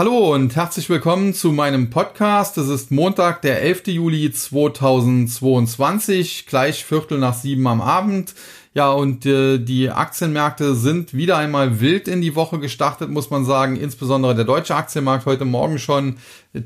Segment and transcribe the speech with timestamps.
[0.00, 2.56] Hallo und herzlich willkommen zu meinem Podcast.
[2.56, 3.88] Es ist Montag, der 11.
[3.88, 8.34] Juli 2022, gleich Viertel nach sieben am Abend.
[8.72, 13.44] Ja, und äh, die Aktienmärkte sind wieder einmal wild in die Woche gestartet, muss man
[13.44, 13.76] sagen.
[13.76, 16.16] Insbesondere der deutsche Aktienmarkt heute Morgen schon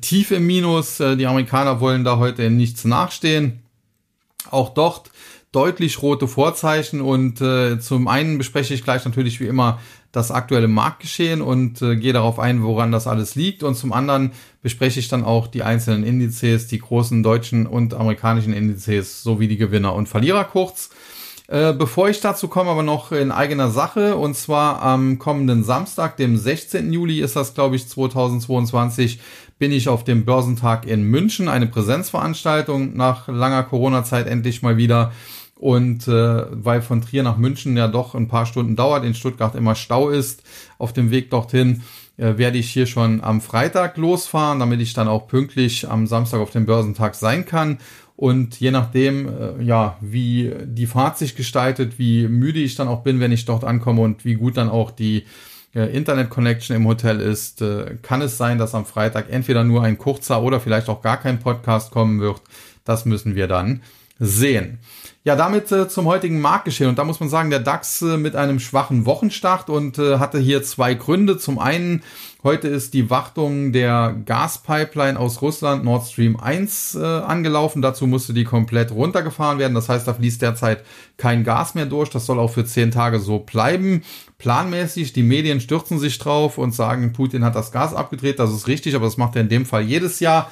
[0.01, 1.01] tief im Minus.
[1.01, 3.65] Äh, die Amerikaner wollen da heute nichts nachstehen.
[4.49, 5.11] Auch dort
[5.51, 9.81] deutlich rote Vorzeichen und äh, zum einen bespreche ich gleich natürlich wie immer
[10.15, 13.63] das aktuelle Marktgeschehen und äh, gehe darauf ein, woran das alles liegt.
[13.63, 14.33] Und zum anderen
[14.63, 19.57] bespreche ich dann auch die einzelnen Indizes, die großen deutschen und amerikanischen Indizes sowie die
[19.57, 20.91] Gewinner und Verlierer kurz.
[21.47, 26.17] Äh, bevor ich dazu komme, aber noch in eigener Sache und zwar am kommenden Samstag,
[26.17, 26.91] dem 16.
[26.93, 29.21] Juli ist das, glaube ich, 2022,
[29.59, 35.13] bin ich auf dem Börsentag in München, eine Präsenzveranstaltung nach langer Corona-Zeit endlich mal wieder.
[35.65, 39.55] Und äh, weil von Trier nach München ja doch ein paar Stunden dauert, in Stuttgart
[39.55, 40.43] immer Stau ist,
[40.77, 41.81] auf dem Weg dorthin
[42.19, 46.41] äh, werde ich hier schon am Freitag losfahren, damit ich dann auch pünktlich am Samstag
[46.41, 47.79] auf dem Börsentag sein kann.
[48.15, 53.03] Und je nachdem, äh, ja, wie die Fahrt sich gestaltet, wie müde ich dann auch
[53.03, 55.25] bin, wenn ich dort ankomme und wie gut dann auch die
[55.75, 59.97] äh, Internet-Connection im Hotel ist, äh, kann es sein, dass am Freitag entweder nur ein
[59.97, 62.43] kurzer oder vielleicht auch gar kein Podcast kommen wird.
[62.85, 63.81] Das müssen wir dann
[64.19, 64.79] sehen.
[65.27, 66.91] Ja, damit äh, zum heutigen Marktgeschehen.
[66.91, 70.39] Und da muss man sagen, der DAX äh, mit einem schwachen Wochenstart und äh, hatte
[70.39, 71.39] hier zwei Gründe.
[71.39, 72.03] Zum einen,
[72.43, 77.81] heute ist die Wartung der Gaspipeline aus Russland, Nord Stream 1, äh, angelaufen.
[77.81, 79.75] Dazu musste die komplett runtergefahren werden.
[79.75, 80.85] Das heißt, da fließt derzeit
[81.17, 82.11] kein Gas mehr durch.
[82.11, 84.03] Das soll auch für zehn Tage so bleiben.
[84.37, 88.39] Planmäßig, die Medien stürzen sich drauf und sagen, Putin hat das Gas abgedreht.
[88.39, 90.51] Das ist richtig, aber das macht er in dem Fall jedes Jahr.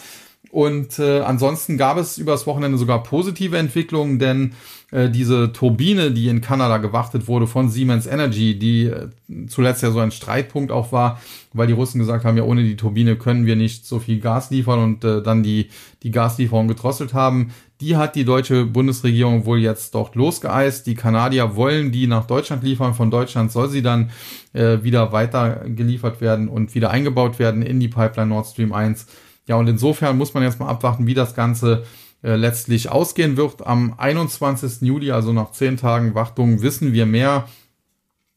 [0.53, 4.53] Und äh, ansonsten gab es übers Wochenende sogar positive Entwicklungen, denn
[4.91, 9.09] äh, diese Turbine, die in Kanada gewartet wurde von Siemens Energy, die äh,
[9.47, 11.23] zuletzt ja so ein Streitpunkt auch war,
[11.55, 14.51] weil die Russen gesagt haben, ja ohne die Turbine können wir nicht so viel Gas
[14.51, 15.71] liefern und äh, dann die,
[16.03, 17.55] die Gaslieferung gedrosselt haben.
[17.81, 20.87] Die hat die deutsche Bundesregierung wohl jetzt dort losgeeist.
[20.87, 22.93] Die Kanadier wollen die nach Deutschland liefern.
[22.93, 24.11] Von Deutschland soll sie dann
[24.53, 29.07] äh, wieder weiter geliefert werden und wieder eingebaut werden in die Pipeline Nord Stream 1.
[29.47, 31.85] Ja, und insofern muss man jetzt mal abwarten, wie das Ganze
[32.23, 33.67] äh, letztlich ausgehen wird.
[33.67, 34.83] Am 21.
[34.83, 37.49] Juli, also nach zehn Tagen Wartung, wissen wir mehr.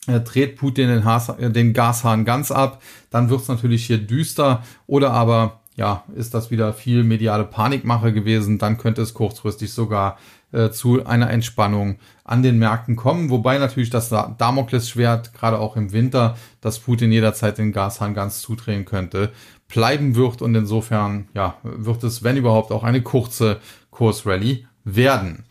[0.07, 3.97] Er dreht Putin den, Has äh, den Gashahn ganz ab, dann wird es natürlich hier
[3.97, 9.73] düster oder aber ja, ist das wieder viel mediale Panikmache gewesen, dann könnte es kurzfristig
[9.73, 10.17] sogar
[10.53, 13.29] äh, zu einer Entspannung an den Märkten kommen.
[13.29, 18.85] Wobei natürlich das Damoklesschwert, gerade auch im Winter, dass Putin jederzeit den Gashahn ganz zudrehen
[18.85, 19.33] könnte,
[19.67, 20.41] bleiben wird.
[20.41, 23.59] Und insofern, ja, wird es, wenn überhaupt, auch eine kurze
[23.91, 25.45] Kursrally werden.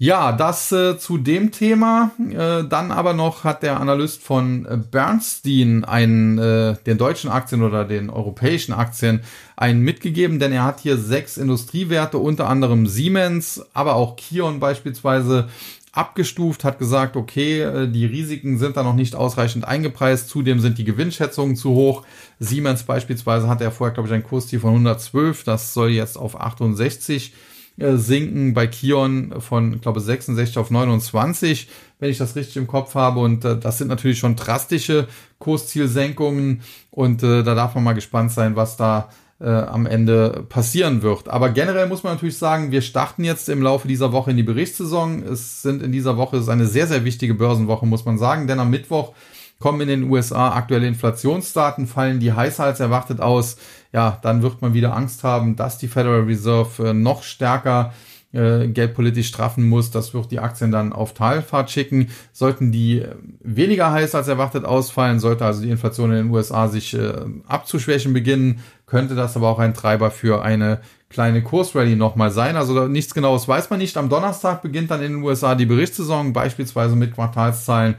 [0.00, 2.12] Ja, das äh, zu dem Thema.
[2.20, 7.84] Äh, dann aber noch hat der Analyst von Bernstein einen, äh, den deutschen Aktien oder
[7.84, 9.22] den europäischen Aktien
[9.56, 15.48] einen mitgegeben, denn er hat hier sechs Industriewerte, unter anderem Siemens, aber auch Kion beispielsweise
[15.92, 20.78] abgestuft, hat gesagt, okay, äh, die Risiken sind da noch nicht ausreichend eingepreist, zudem sind
[20.78, 22.04] die Gewinnschätzungen zu hoch.
[22.38, 26.40] Siemens beispielsweise hat er vorher, glaube ich, ein Kursziel von 112, das soll jetzt auf
[26.40, 27.32] 68
[27.78, 31.68] äh, sinken bei Kion von, glaube 66 auf 29,
[31.98, 33.20] wenn ich das richtig im Kopf habe.
[33.20, 36.62] Und äh, das sind natürlich schon drastische Kurszielsenkungen.
[36.90, 39.10] Und da darf man mal gespannt sein, was da
[39.40, 41.28] äh, am Ende passieren wird.
[41.28, 44.42] Aber generell muss man natürlich sagen, wir starten jetzt im Laufe dieser Woche in die
[44.42, 45.22] Berichtssaison.
[45.22, 48.58] Es sind in dieser Woche ist eine sehr, sehr wichtige Börsenwoche, muss man sagen, denn
[48.58, 49.12] am Mittwoch
[49.60, 53.56] kommen in den USA aktuelle Inflationsdaten, fallen die heißer als erwartet aus,
[53.92, 57.92] ja, dann wird man wieder Angst haben, dass die Federal Reserve äh, noch stärker
[58.32, 59.90] äh, geldpolitisch straffen muss.
[59.90, 62.08] Das wird die Aktien dann auf Talfahrt schicken.
[62.32, 66.68] Sollten die äh, weniger heiß als erwartet ausfallen, sollte also die Inflation in den USA
[66.68, 67.12] sich äh,
[67.46, 72.56] abzuschwächen beginnen, könnte das aber auch ein Treiber für eine kleine Kursrally nochmal sein.
[72.56, 73.96] Also nichts genaues weiß man nicht.
[73.96, 77.94] Am Donnerstag beginnt dann in den USA die Berichtssaison, beispielsweise mit Quartalszahlen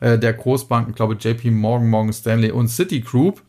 [0.00, 3.42] äh, der Großbanken, glaube JP Morgan, Morgan Stanley und Citigroup.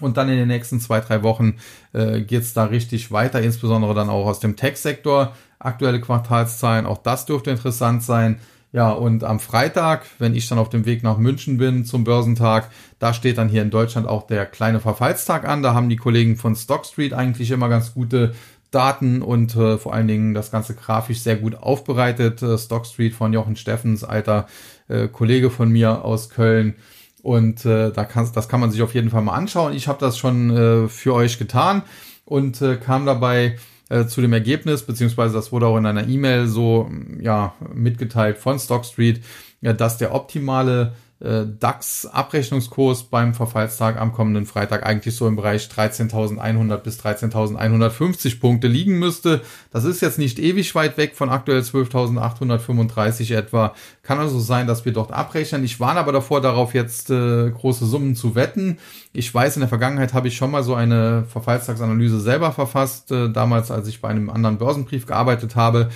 [0.00, 1.56] Und dann in den nächsten zwei, drei Wochen
[1.92, 5.34] äh, geht da richtig weiter, insbesondere dann auch aus dem Tech-Sektor.
[5.58, 8.38] Aktuelle Quartalszahlen, auch das dürfte interessant sein.
[8.70, 12.70] Ja, und am Freitag, wenn ich dann auf dem Weg nach München bin zum Börsentag,
[12.98, 15.62] da steht dann hier in Deutschland auch der kleine Verfallstag an.
[15.62, 18.34] Da haben die Kollegen von Stock Street eigentlich immer ganz gute
[18.70, 22.42] Daten und äh, vor allen Dingen das Ganze grafisch sehr gut aufbereitet.
[22.42, 24.46] Äh, Stock Street von Jochen Steffens, alter
[24.88, 26.74] äh, Kollege von mir aus Köln.
[27.22, 29.72] Und äh, da kann, das kann man sich auf jeden Fall mal anschauen.
[29.72, 31.82] Ich habe das schon äh, für euch getan
[32.26, 33.56] und äh, kam dabei
[33.88, 36.90] äh, zu dem Ergebnis, beziehungsweise das wurde auch in einer E-Mail so
[37.20, 39.22] ja mitgeteilt von Stock Street,
[39.60, 45.66] ja, dass der optimale äh, DAX-Abrechnungskurs beim Verfallstag am kommenden Freitag eigentlich so im Bereich
[45.66, 49.40] 13.100 bis 13.150 Punkte liegen müsste.
[49.72, 53.74] Das ist jetzt nicht ewig weit weg von aktuell 12.835 etwa.
[54.02, 55.64] Kann also sein, dass wir dort abrechnen.
[55.64, 58.78] Ich warne aber davor, darauf jetzt äh, große Summen zu wetten.
[59.12, 63.28] Ich weiß, in der Vergangenheit habe ich schon mal so eine Verfallstagsanalyse selber verfasst, äh,
[63.28, 65.88] damals als ich bei einem anderen Börsenbrief gearbeitet habe.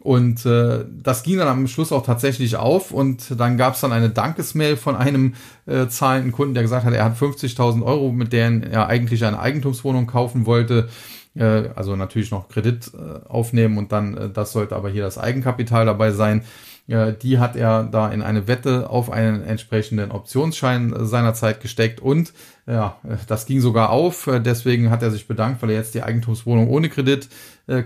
[0.00, 3.92] Und äh, das ging dann am Schluss auch tatsächlich auf und dann gab es dann
[3.92, 5.34] eine Dankesmail von einem
[5.66, 9.38] äh, zahlenden Kunden, der gesagt hat, er hat 50.000 Euro, mit denen er eigentlich eine
[9.38, 10.88] Eigentumswohnung kaufen wollte.
[11.34, 15.18] Äh, also natürlich noch Kredit äh, aufnehmen und dann, äh, das sollte aber hier das
[15.18, 16.44] Eigenkapital dabei sein.
[16.90, 22.00] Äh, die hat er da in eine Wette auf einen entsprechenden Optionsschein äh, seinerzeit gesteckt
[22.00, 22.32] und
[22.66, 24.28] ja, äh, das ging sogar auf.
[24.44, 27.28] Deswegen hat er sich bedankt, weil er jetzt die Eigentumswohnung ohne Kredit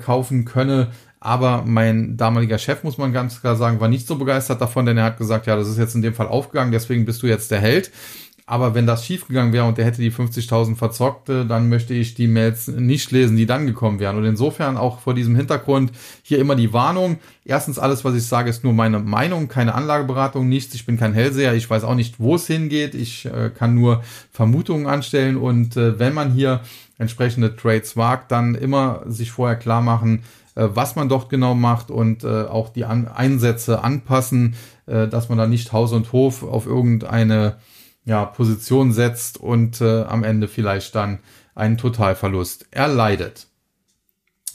[0.03, 0.89] kaufen könne.
[1.21, 4.97] Aber mein damaliger Chef, muss man ganz klar sagen, war nicht so begeistert davon, denn
[4.97, 7.51] er hat gesagt, ja, das ist jetzt in dem Fall aufgegangen, deswegen bist du jetzt
[7.51, 7.91] der Held.
[8.47, 12.27] Aber wenn das schiefgegangen wäre und der hätte die 50.000 verzockt, dann möchte ich die
[12.27, 14.19] Mails nicht lesen, die dann gekommen wären.
[14.19, 15.93] Und insofern auch vor diesem Hintergrund
[16.23, 17.19] hier immer die Warnung.
[17.47, 20.75] Erstens, alles, was ich sage, ist nur meine Meinung, keine Anlageberatung, nichts.
[20.75, 21.55] Ich bin kein Hellseher.
[21.55, 22.95] Ich weiß auch nicht, wo es hingeht.
[22.95, 25.39] Ich äh, kann nur Vermutungen anstellen.
[25.39, 26.61] Und äh, wenn man hier
[26.99, 30.23] entsprechende Trades wagt, dann immer sich vorher klar machen,
[30.55, 34.55] äh, was man dort genau macht und äh, auch die An Einsätze anpassen,
[34.85, 37.57] äh, dass man da nicht Haus und Hof auf irgendeine
[38.05, 41.21] ja, Position setzt und äh, am Ende vielleicht dann
[41.55, 43.47] einen Totalverlust erleidet.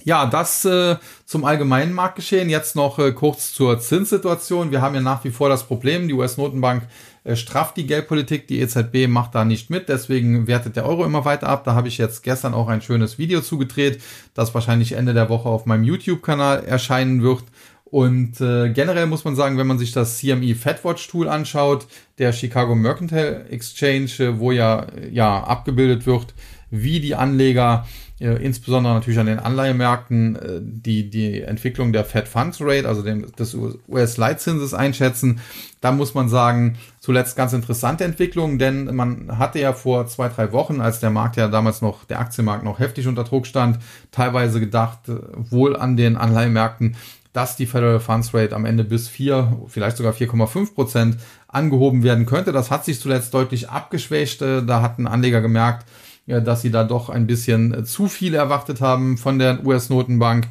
[0.05, 2.49] Ja, das äh, zum allgemeinen Marktgeschehen.
[2.49, 4.71] Jetzt noch äh, kurz zur Zinssituation.
[4.71, 6.83] Wir haben ja nach wie vor das Problem, die US-Notenbank
[7.25, 11.25] äh, strafft die Geldpolitik, die EZB macht da nicht mit, deswegen wertet der Euro immer
[11.25, 11.65] weiter ab.
[11.65, 14.01] Da habe ich jetzt gestern auch ein schönes Video zugedreht,
[14.33, 17.43] das wahrscheinlich Ende der Woche auf meinem YouTube-Kanal erscheinen wird.
[17.91, 21.87] Und äh, generell muss man sagen, wenn man sich das CME FedWatch Tool anschaut,
[22.19, 26.35] der Chicago Mercantile Exchange, äh, wo ja, ja abgebildet wird,
[26.69, 27.85] wie die Anleger
[28.19, 33.01] äh, insbesondere natürlich an den Anleihemärkten äh, die, die Entwicklung der Fed Funds Rate, also
[33.01, 33.55] dem, des
[33.87, 35.39] US-Leitzinses einschätzen.
[35.79, 40.51] Da muss man sagen, zuletzt ganz interessante Entwicklung, denn man hatte ja vor zwei, drei
[40.51, 43.79] Wochen, als der Markt ja damals noch, der Aktienmarkt noch heftig unter Druck stand,
[44.11, 45.15] teilweise gedacht, äh,
[45.49, 46.97] wohl an den Anleihemärkten,
[47.33, 51.17] dass die Federal Funds Rate am Ende bis 4, vielleicht sogar 4,5 Prozent
[51.47, 52.51] angehoben werden könnte.
[52.51, 54.41] Das hat sich zuletzt deutlich abgeschwächt.
[54.41, 55.85] Da hatten Anleger gemerkt,
[56.25, 60.47] ja, dass sie da doch ein bisschen äh, zu viel erwartet haben von der US-Notenbank.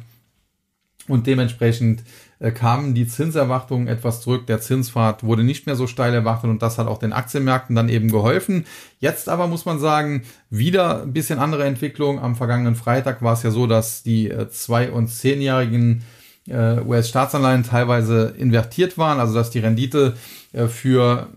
[1.07, 2.03] Und dementsprechend
[2.39, 4.45] äh, kamen die Zinserwartungen etwas zurück.
[4.47, 7.89] Der Zinspfad wurde nicht mehr so steil erwartet und das hat auch den Aktienmärkten dann
[7.89, 8.65] eben geholfen.
[8.99, 12.19] Jetzt aber muss man sagen, wieder ein bisschen andere Entwicklung.
[12.19, 16.03] Am vergangenen Freitag war es ja so, dass die äh, zwei- und zehnjährigen
[16.51, 20.15] US-Staatsanleihen teilweise invertiert waren, also dass die Rendite
[20.67, 21.27] für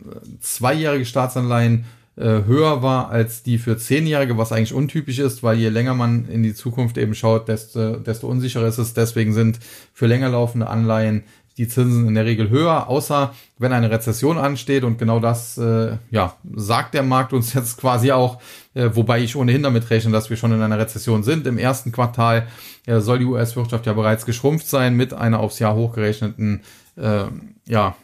[0.41, 5.71] zweijährige Staatsanleihen äh, höher war als die für Zehnjährige, was eigentlich untypisch ist, weil je
[5.71, 8.93] länger man in die Zukunft eben schaut, desto, desto unsicherer ist es.
[8.93, 9.61] Deswegen sind
[9.95, 11.23] für länger laufende Anleihen
[11.63, 15.97] die Zinsen in der Regel höher, außer wenn eine Rezession ansteht und genau das äh,
[16.11, 18.41] ja sagt der Markt uns jetzt quasi auch,
[18.75, 21.47] äh, wobei ich ohnehin damit rechne, dass wir schon in einer Rezession sind.
[21.47, 22.49] Im ersten Quartal
[22.87, 26.63] äh, soll die US-Wirtschaft ja bereits geschrumpft sein mit einer aufs Jahr hochgerechneten
[26.97, 27.25] äh,
[27.67, 27.95] ja,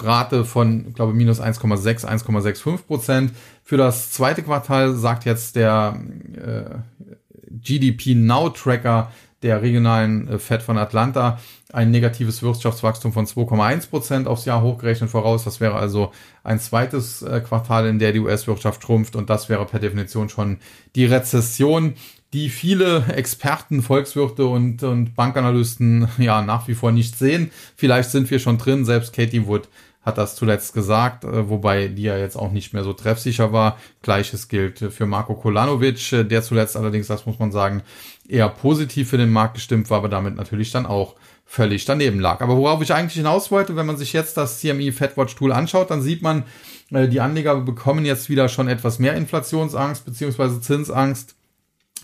[0.00, 3.32] Rate von, glaube minus 1,6, 1,65 Prozent.
[3.62, 6.00] Für das zweite Quartal sagt jetzt der
[6.34, 7.14] äh,
[7.50, 9.12] GDP Now Tracker
[9.44, 11.38] der regionalen äh, Fed von Atlanta
[11.74, 15.44] ein negatives Wirtschaftswachstum von 2,1 Prozent aufs Jahr hochgerechnet voraus.
[15.44, 16.12] Das wäre also
[16.44, 20.58] ein zweites äh, Quartal, in der die US-Wirtschaft schrumpft und das wäre per Definition schon
[20.94, 21.94] die Rezession,
[22.32, 27.50] die viele Experten, Volkswirte und, und Bankanalysten ja nach wie vor nicht sehen.
[27.76, 28.84] Vielleicht sind wir schon drin.
[28.84, 29.68] Selbst Katie Wood
[30.02, 33.78] hat das zuletzt gesagt, äh, wobei die ja jetzt auch nicht mehr so treffsicher war.
[34.02, 37.82] Gleiches gilt für Marco Kolanovic, äh, der zuletzt allerdings, das muss man sagen,
[38.28, 42.40] eher positiv für den Markt gestimmt war, aber damit natürlich dann auch völlig daneben lag.
[42.40, 45.90] Aber worauf ich eigentlich hinaus wollte, wenn man sich jetzt das CME FedWatch Tool anschaut,
[45.90, 46.44] dann sieht man,
[46.90, 51.36] äh, die Anleger bekommen jetzt wieder schon etwas mehr Inflationsangst beziehungsweise Zinsangst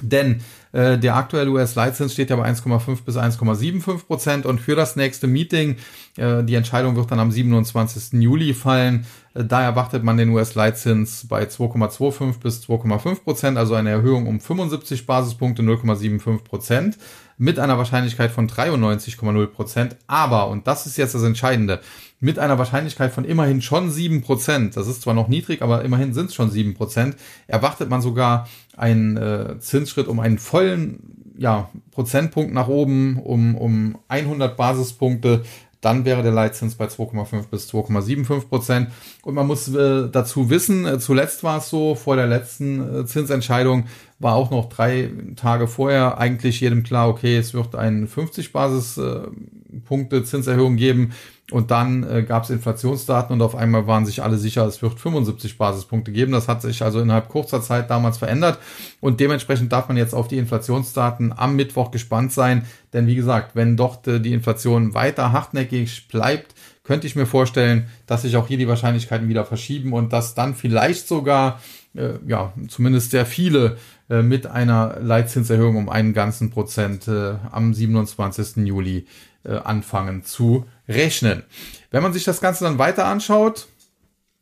[0.02, 0.40] denn
[0.72, 5.26] äh, der aktuelle US-Leitzins steht ja bei 1,5 bis 1,75 Prozent und für das nächste
[5.26, 5.76] Meeting,
[6.16, 8.20] äh, die Entscheidung wird dann am 27.
[8.20, 13.90] Juli fallen, äh, da erwartet man den US-Leitzins bei 2,25 bis 2,5 Prozent, also eine
[13.90, 16.98] Erhöhung um 75 Basispunkte, 0,75 Prozent
[17.36, 19.96] mit einer Wahrscheinlichkeit von 93,0 Prozent.
[20.06, 21.80] Aber, und das ist jetzt das Entscheidende,
[22.20, 26.12] mit einer Wahrscheinlichkeit von immerhin schon sieben Prozent, das ist zwar noch niedrig, aber immerhin
[26.12, 28.46] sind es schon sieben Prozent, erwartet man sogar
[28.76, 35.42] einen äh, Zinsschritt um einen vollen ja, Prozentpunkt nach oben, um, um 100 Basispunkte.
[35.80, 38.90] dann wäre der Leitzins bei 2,5 bis 2,75 Prozent.
[39.22, 43.06] Und man muss äh, dazu wissen, äh, zuletzt war es so, vor der letzten äh,
[43.06, 43.86] Zinsentscheidung
[44.20, 50.22] war auch noch drei Tage vorher eigentlich jedem klar, okay, es wird einen 50 Basispunkte
[50.24, 51.12] Zinserhöhung geben.
[51.50, 55.00] Und dann äh, gab es Inflationsdaten und auf einmal waren sich alle sicher, es wird
[55.00, 56.32] 75 Basispunkte geben.
[56.32, 58.58] Das hat sich also innerhalb kurzer Zeit damals verändert.
[59.00, 62.66] Und dementsprechend darf man jetzt auf die Inflationsdaten am Mittwoch gespannt sein.
[62.92, 67.88] Denn wie gesagt, wenn dort äh, die Inflation weiter hartnäckig bleibt, könnte ich mir vorstellen,
[68.06, 71.60] dass sich auch hier die Wahrscheinlichkeiten wieder verschieben und dass dann vielleicht sogar,
[71.94, 73.76] äh, ja, zumindest sehr viele
[74.10, 78.66] äh, mit einer Leitzinserhöhung um einen ganzen Prozent äh, am 27.
[78.66, 79.06] Juli
[79.44, 81.44] äh, anfangen zu rechnen.
[81.92, 83.68] Wenn man sich das Ganze dann weiter anschaut,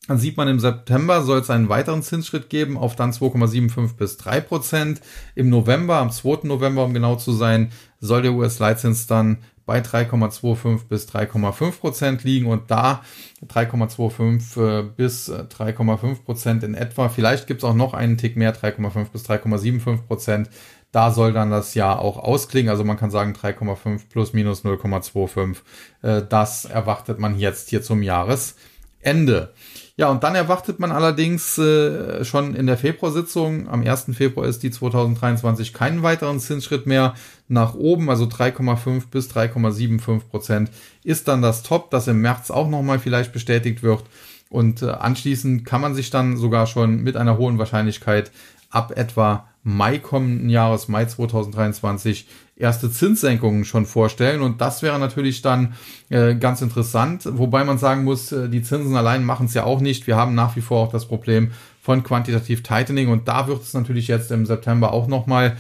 [0.09, 4.17] dann sieht man im September soll es einen weiteren Zinsschritt geben auf dann 2,75 bis
[4.17, 5.03] 3 Prozent.
[5.35, 6.49] Im November, am 2.
[6.49, 7.71] November, um genau zu sein,
[8.01, 9.37] soll der US-Leitzins dann
[9.69, 13.03] bei 3,25 bis 3,5 Prozent liegen und da
[13.47, 17.11] 3,25 äh, bis 3,5 Prozent in etwa.
[17.11, 20.49] Vielleicht gibt es auch noch einen Tick mehr, 3,5 bis 3,75 Prozent.
[20.91, 22.71] Da soll dann das Jahr auch ausklingen.
[22.71, 25.57] Also man kann sagen 3,5 plus minus 0,25.
[26.01, 29.53] Äh, das erwartet man jetzt hier zum Jahresende.
[29.99, 34.07] Ja, und dann erwartet man allerdings äh, schon in der Februarsitzung, am 1.
[34.13, 37.15] Februar ist die 2023 keinen weiteren Zinsschritt mehr
[37.49, 40.71] nach oben, also 3,5 bis 3,75 Prozent
[41.03, 44.05] ist dann das Top, das im März auch nochmal vielleicht bestätigt wird.
[44.51, 48.31] Und äh, anschließend kann man sich dann sogar schon mit einer hohen Wahrscheinlichkeit
[48.71, 52.27] ab etwa Mai kommenden Jahres, Mai 2023,
[52.57, 54.41] erste Zinssenkungen schon vorstellen.
[54.41, 55.75] Und das wäre natürlich dann
[56.09, 59.81] äh, ganz interessant, wobei man sagen muss, äh, die Zinsen allein machen es ja auch
[59.81, 60.07] nicht.
[60.07, 61.51] Wir haben nach wie vor auch das Problem
[61.83, 65.57] von Quantitativ Tightening und da wird es natürlich jetzt im September auch nochmal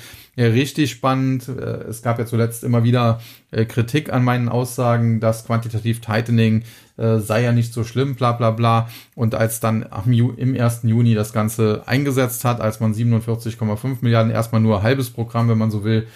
[0.46, 1.48] richtig spannend.
[1.48, 6.62] Äh, es gab ja zuletzt immer wieder äh, Kritik an meinen Aussagen, dass Quantitativ Tightening
[6.96, 8.88] äh, sei ja nicht so schlimm, bla bla bla.
[9.14, 10.80] Und als dann im 1.
[10.84, 15.70] Juni das Ganze eingesetzt hat, als man 47,5 Milliarden, erstmal nur halbes Programm, wenn man
[15.70, 16.06] so will,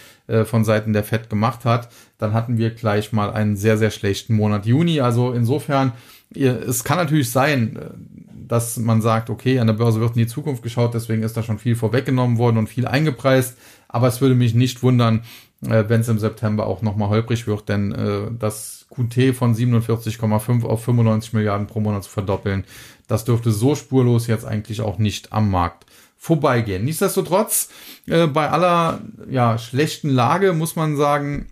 [0.45, 4.35] von Seiten der FED gemacht hat, dann hatten wir gleich mal einen sehr, sehr schlechten
[4.35, 5.01] Monat Juni.
[5.01, 5.93] Also insofern,
[6.33, 7.77] es kann natürlich sein,
[8.53, 11.43] dass man sagt, okay, an der Börse wird in die Zukunft geschaut, deswegen ist da
[11.43, 13.57] schon viel vorweggenommen worden und viel eingepreist.
[13.93, 15.23] Aber es würde mich nicht wundern,
[15.61, 21.33] wenn es im September auch nochmal holprig wird, denn das QT von 47,5 auf 95
[21.35, 22.65] Milliarden pro Monat zu verdoppeln.
[23.07, 26.85] Das dürfte so spurlos jetzt eigentlich auch nicht am Markt vorbeigehen.
[26.85, 27.69] Nichtsdestotrotz,
[28.07, 31.49] äh, bei aller ja, schlechten Lage muss man sagen,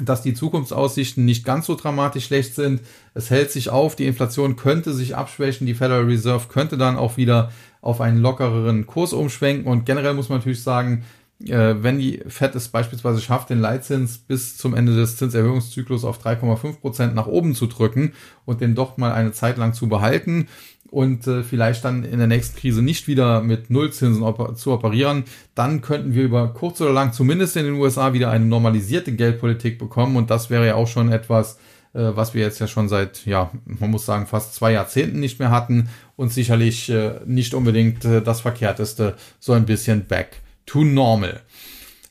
[0.00, 2.82] dass die Zukunftsaussichten nicht ganz so dramatisch schlecht sind.
[3.14, 7.16] Es hält sich auf, die Inflation könnte sich abschwächen, die Federal Reserve könnte dann auch
[7.16, 12.20] wieder auf einen lockereren Kurs umschwenken und generell muss man natürlich sagen, äh, wenn die
[12.26, 17.28] Fed es beispielsweise schafft, den Leitzins bis zum Ende des Zinserhöhungszyklus auf 3,5 Prozent nach
[17.28, 18.12] oben zu drücken
[18.44, 20.48] und den doch mal eine Zeit lang zu behalten
[20.90, 25.24] und äh, vielleicht dann in der nächsten Krise nicht wieder mit Nullzinsen oper zu operieren,
[25.54, 29.78] dann könnten wir über kurz oder lang zumindest in den USA wieder eine normalisierte Geldpolitik
[29.78, 31.58] bekommen und das wäre ja auch schon etwas,
[31.92, 35.38] äh, was wir jetzt ja schon seit, ja, man muss sagen, fast zwei Jahrzehnten nicht
[35.38, 40.84] mehr hatten und sicherlich äh, nicht unbedingt äh, das Verkehrteste, so ein bisschen back to
[40.84, 41.40] normal.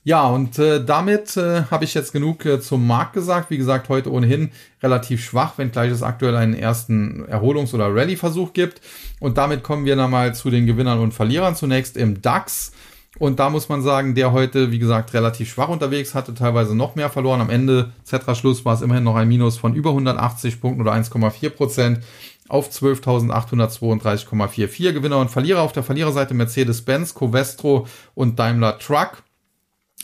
[0.07, 3.49] Ja, und äh, damit äh, habe ich jetzt genug äh, zum Markt gesagt.
[3.49, 8.79] Wie gesagt, heute ohnehin relativ schwach, wenngleich es aktuell einen ersten Erholungs- oder Rallye-Versuch gibt.
[9.19, 11.57] Und damit kommen wir dann mal zu den Gewinnern und Verlierern.
[11.57, 12.71] Zunächst im DAX.
[13.19, 16.95] Und da muss man sagen, der heute, wie gesagt, relativ schwach unterwegs, hatte teilweise noch
[16.95, 17.41] mehr verloren.
[17.41, 21.49] Am Ende, Zetra-Schluss, war es immerhin noch ein Minus von über 180 Punkten oder 1,4
[21.49, 21.99] Prozent
[22.47, 24.93] auf 12.832,44.
[24.93, 29.23] Gewinner und Verlierer auf der Verliererseite Mercedes-Benz, Covestro und Daimler Truck.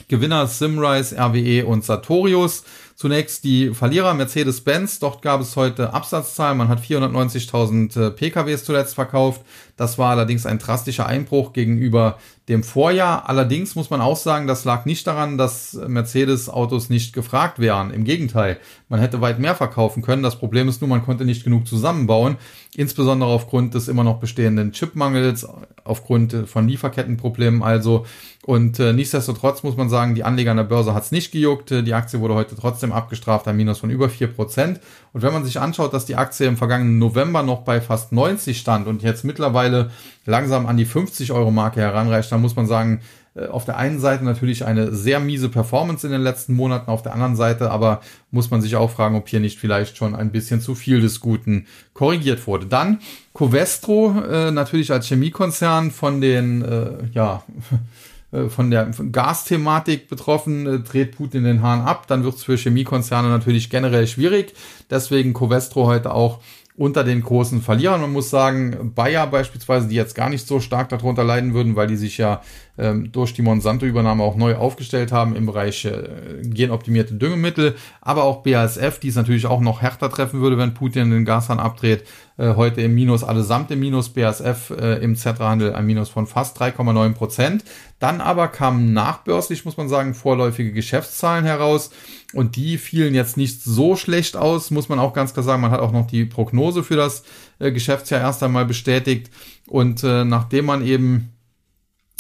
[0.08, 2.64] Gewinner Simrise, RWE und Sartorius.
[2.96, 5.00] Zunächst die Verlierer Mercedes-Benz.
[5.00, 6.58] Dort gab es heute Absatzzahlen.
[6.58, 9.42] Man hat 490.000 äh, PKWs zuletzt verkauft.
[9.78, 12.20] Das war allerdings ein drastischer Einbruch gegenüber
[12.50, 13.28] dem Vorjahr.
[13.30, 17.92] Allerdings muss man auch sagen, das lag nicht daran, dass Mercedes-Autos nicht gefragt wären.
[17.92, 18.60] Im Gegenteil,
[18.90, 20.24] man hätte weit mehr verkaufen können.
[20.24, 22.38] Das Problem ist nur, man konnte nicht genug zusammenbauen,
[22.76, 25.48] insbesondere aufgrund des immer noch bestehenden Chipmangels,
[25.84, 28.06] aufgrund von Lieferkettenproblemen also.
[28.46, 31.70] Und äh, nichtsdestotrotz muss man sagen, die Anleger an der Börse hat es nicht gejuckt.
[31.70, 34.80] Die Aktie wurde heute trotzdem abgestraft, ein Minus von über vier Prozent.
[35.14, 38.58] Und wenn man sich anschaut, dass die Aktie im vergangenen November noch bei fast 90
[38.58, 39.92] stand und jetzt mittlerweile
[40.26, 44.00] langsam an die 50 Euro Marke heranreicht, dann muss man sagen, äh, auf der einen
[44.00, 48.02] Seite natürlich eine sehr miese Performance in den letzten Monaten, auf der anderen Seite aber
[48.32, 51.20] muss man sich auch fragen, ob hier nicht vielleicht schon ein bisschen zu viel des
[51.20, 52.68] Guten korrigiert wurde.
[52.68, 53.00] Dann
[53.34, 57.44] Covestro, äh, natürlich als Chemiekonzern von den, äh, ja,
[58.32, 62.58] äh, von der Gasthematik betroffen, äh, dreht Putin den Hahn ab, dann wird es für
[62.58, 64.54] Chemiekonzerne natürlich generell schwierig.
[64.92, 66.40] Deswegen Covestro heute auch
[66.76, 68.02] unter den großen Verlierern.
[68.02, 71.88] Man muss sagen, Bayer beispielsweise, die jetzt gar nicht so stark darunter leiden würden, weil
[71.88, 72.42] die sich ja
[72.78, 78.44] ähm, durch die Monsanto-Übernahme auch neu aufgestellt haben im Bereich äh, genoptimierte Düngemittel, aber auch
[78.44, 82.04] BASF, die es natürlich auch noch härter treffen würde, wenn Putin den Gashahn abdreht.
[82.38, 86.60] Äh, heute im Minus, allesamt im Minus, BASF äh, im Z-Handel ein Minus von fast
[86.60, 87.64] 3,9 Prozent.
[88.00, 91.92] Dann aber kamen nachbörslich, muss man sagen, vorläufige Geschäftszahlen heraus
[92.34, 95.62] und die fielen jetzt nicht so schlecht aus, muss man auch ganz klar sagen.
[95.62, 97.24] Man hat auch noch die Prognose für das
[97.60, 99.30] äh, Geschäftsjahr erst einmal bestätigt
[99.68, 101.33] und äh, nachdem man eben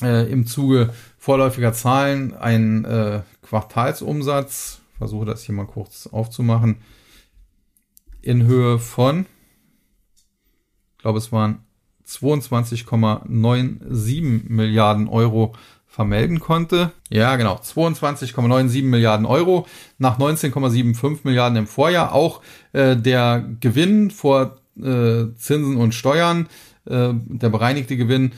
[0.02, 6.78] äh, im Zuge vorläufiger Zahlen ein äh, Quartalsumsatz, versuche das hier mal kurz aufzumachen,
[8.22, 9.26] in Höhe von,
[10.96, 11.64] ich glaube es waren
[12.08, 15.54] 22,97 Milliarden Euro
[15.94, 16.92] vermelden konnte.
[17.12, 19.68] Ja, genau, 22,97 Milliarden Euro
[20.00, 22.14] nach 19,75 Milliarden im Vorjahr.
[22.14, 26.48] Auch äh, der Gewinn vor äh, Zinsen und Steuern,
[26.86, 28.32] äh, der bereinigte Gewinn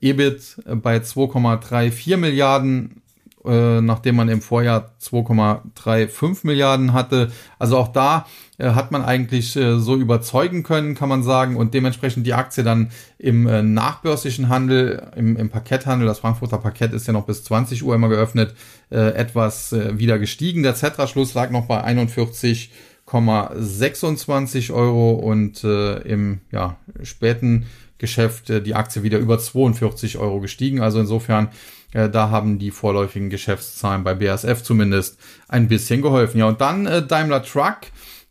[0.00, 3.02] EBIT bei 2,34 Milliarden,
[3.44, 7.32] äh, nachdem man im Vorjahr 2,35 Milliarden hatte.
[7.58, 8.26] Also auch da
[8.58, 12.62] äh, hat man eigentlich äh, so überzeugen können, kann man sagen, und dementsprechend die Aktie
[12.62, 17.42] dann im äh, nachbörslichen Handel, im, im Parketthandel, das Frankfurter Parkett ist ja noch bis
[17.44, 18.54] 20 Uhr immer geöffnet,
[18.90, 20.62] äh, etwas äh, wieder gestiegen.
[20.62, 27.66] Der Z-Schluss lag noch bei 41,26 Euro und im ja, späten
[28.02, 30.82] Geschäft die Aktie wieder über 42 Euro gestiegen.
[30.82, 31.48] Also insofern,
[31.92, 35.18] äh, da haben die vorläufigen Geschäftszahlen bei BASF zumindest
[35.48, 36.38] ein bisschen geholfen.
[36.38, 37.78] Ja, und dann äh, Daimler Truck,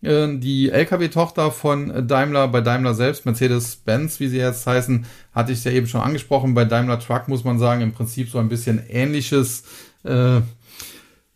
[0.01, 5.63] äh, die Lkw-Tochter von Daimler, bei Daimler selbst, Mercedes-Benz, wie sie jetzt heißen, hatte ich
[5.63, 6.53] ja eben schon angesprochen.
[6.53, 9.63] Bei Daimler Truck muss man sagen, im Prinzip so ein bisschen ähnliches
[10.03, 10.41] äh,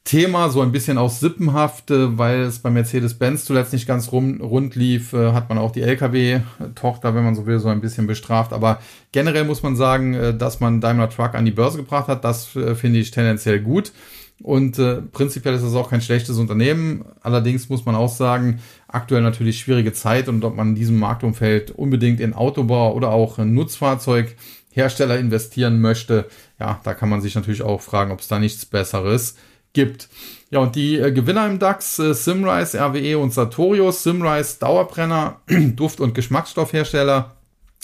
[0.05, 4.75] Thema, so ein bisschen auch sippenhaft, weil es bei Mercedes-Benz zuletzt nicht ganz rum, rund
[4.75, 8.53] lief, äh, hat man auch die Lkw-Tochter, wenn man so will, so ein bisschen bestraft.
[8.53, 8.79] Aber
[9.11, 12.55] generell muss man sagen, äh, dass man Daimler Truck an die Börse gebracht hat, das
[12.55, 13.93] äh, finde ich tendenziell gut.
[14.43, 17.03] Und äh, prinzipiell ist es auch kein schlechtes Unternehmen.
[17.21, 21.71] Allerdings muss man auch sagen, aktuell natürlich schwierige Zeit und ob man in diesem Marktumfeld
[21.71, 26.27] unbedingt in Autobau oder auch Nutzfahrzeughersteller investieren möchte,
[26.59, 29.54] ja, da kann man sich natürlich auch fragen, ob es da nichts Besseres gibt.
[30.49, 34.03] Ja, und die äh, Gewinner im DAX, äh, Simrise, RWE und Sartorius.
[34.03, 35.41] Simrise, Dauerbrenner,
[35.75, 37.35] Duft- und Geschmacksstoffhersteller.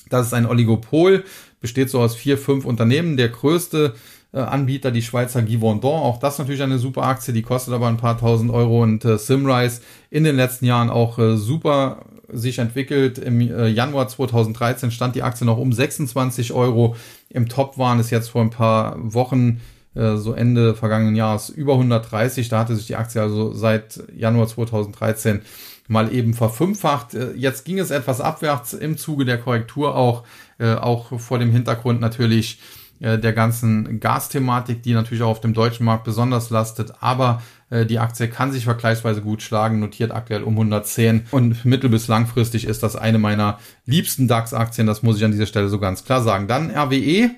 [0.09, 1.23] Das ist ein Oligopol,
[1.59, 3.17] besteht so aus vier, fünf Unternehmen.
[3.17, 3.95] Der größte
[4.33, 5.91] äh, Anbieter, die Schweizer Givaudan.
[5.91, 8.81] Auch das natürlich eine super Aktie, die kostet aber ein paar tausend Euro.
[8.81, 13.17] Und äh, Simrise in den letzten Jahren auch äh, super sich entwickelt.
[13.17, 16.95] Im äh, Januar 2013 stand die Aktie noch um 26 Euro.
[17.29, 19.61] Im Top waren es jetzt vor ein paar Wochen
[19.93, 22.47] so Ende vergangenen Jahres über 130.
[22.47, 25.41] Da hatte sich die Aktie also seit Januar 2013
[25.87, 27.13] mal eben verfünffacht.
[27.13, 30.23] Äh, jetzt ging es etwas abwärts im Zuge der Korrektur auch,
[30.57, 32.59] äh, auch vor dem Hintergrund natürlich
[33.03, 36.93] der ganzen Gasthematik, die natürlich auch auf dem deutschen Markt besonders lastet.
[37.01, 42.07] Aber die Aktie kann sich vergleichsweise gut schlagen, notiert aktuell um 110 und mittel- bis
[42.07, 44.85] langfristig ist das eine meiner liebsten DAX-Aktien.
[44.85, 46.47] Das muss ich an dieser Stelle so ganz klar sagen.
[46.47, 47.31] Dann RWE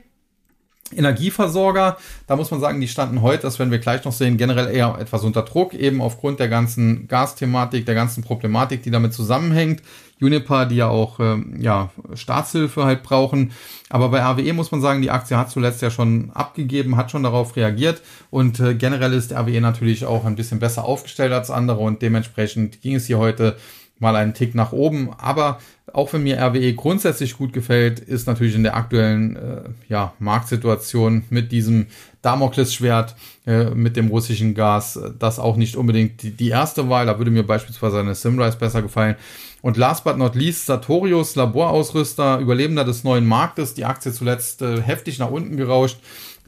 [0.98, 4.74] Energieversorger, da muss man sagen, die standen heute, das werden wir gleich noch sehen, generell
[4.74, 9.82] eher etwas unter Druck, eben aufgrund der ganzen Gasthematik, der ganzen Problematik, die damit zusammenhängt.
[10.22, 13.52] Uniper, die ja auch ähm, ja, Staatshilfe halt brauchen.
[13.90, 17.24] Aber bei RWE muss man sagen, die Aktie hat zuletzt ja schon abgegeben, hat schon
[17.24, 21.80] darauf reagiert und äh, generell ist RWE natürlich auch ein bisschen besser aufgestellt als andere
[21.80, 23.58] und dementsprechend ging es hier heute
[24.04, 25.10] mal einen Tick nach oben.
[25.18, 25.58] Aber
[25.92, 31.24] auch wenn mir RWE grundsätzlich gut gefällt, ist natürlich in der aktuellen äh, ja, Marktsituation
[31.30, 31.88] mit diesem
[32.22, 33.16] Damoklesschwert,
[33.48, 37.08] äh, mit dem russischen Gas, äh, das auch nicht unbedingt die, die erste Wahl.
[37.08, 39.16] Da würde mir beispielsweise eine Simrise besser gefallen.
[39.62, 44.82] Und last but not least, Sartorius, Laborausrüster, Überlebender des neuen Marktes, die Aktie zuletzt äh,
[44.82, 45.98] heftig nach unten gerauscht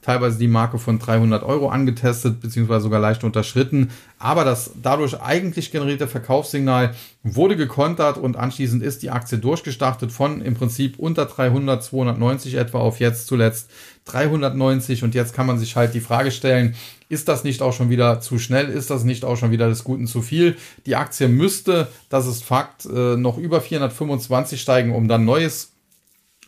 [0.05, 3.89] teilweise die Marke von 300 Euro angetestet, beziehungsweise sogar leicht unterschritten.
[4.19, 10.41] Aber das dadurch eigentlich generierte Verkaufssignal wurde gekontert und anschließend ist die Aktie durchgestartet von
[10.41, 13.71] im Prinzip unter 300, 290 etwa auf jetzt zuletzt
[14.05, 16.75] 390 und jetzt kann man sich halt die Frage stellen,
[17.09, 18.69] ist das nicht auch schon wieder zu schnell?
[18.69, 20.55] Ist das nicht auch schon wieder des Guten zu viel?
[20.85, 25.74] Die Aktie müsste, das ist Fakt, äh, noch über 425 steigen, um dann neues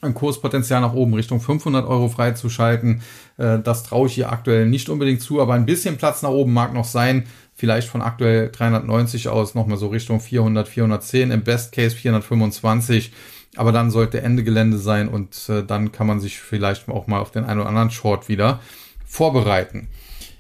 [0.02, 3.02] ein Kurspotenzial nach oben Richtung 500 Euro freizuschalten.
[3.38, 6.54] Äh, das traue ich hier aktuell nicht unbedingt zu, aber ein bisschen Platz nach oben
[6.54, 7.26] mag noch sein.
[7.56, 13.12] Vielleicht von aktuell 390 aus nochmal so Richtung 400, 410, im Best Case 425.
[13.56, 17.20] Aber dann sollte Ende Gelände sein und äh, dann kann man sich vielleicht auch mal
[17.20, 18.60] auf den einen oder anderen Short wieder
[19.06, 19.88] vorbereiten.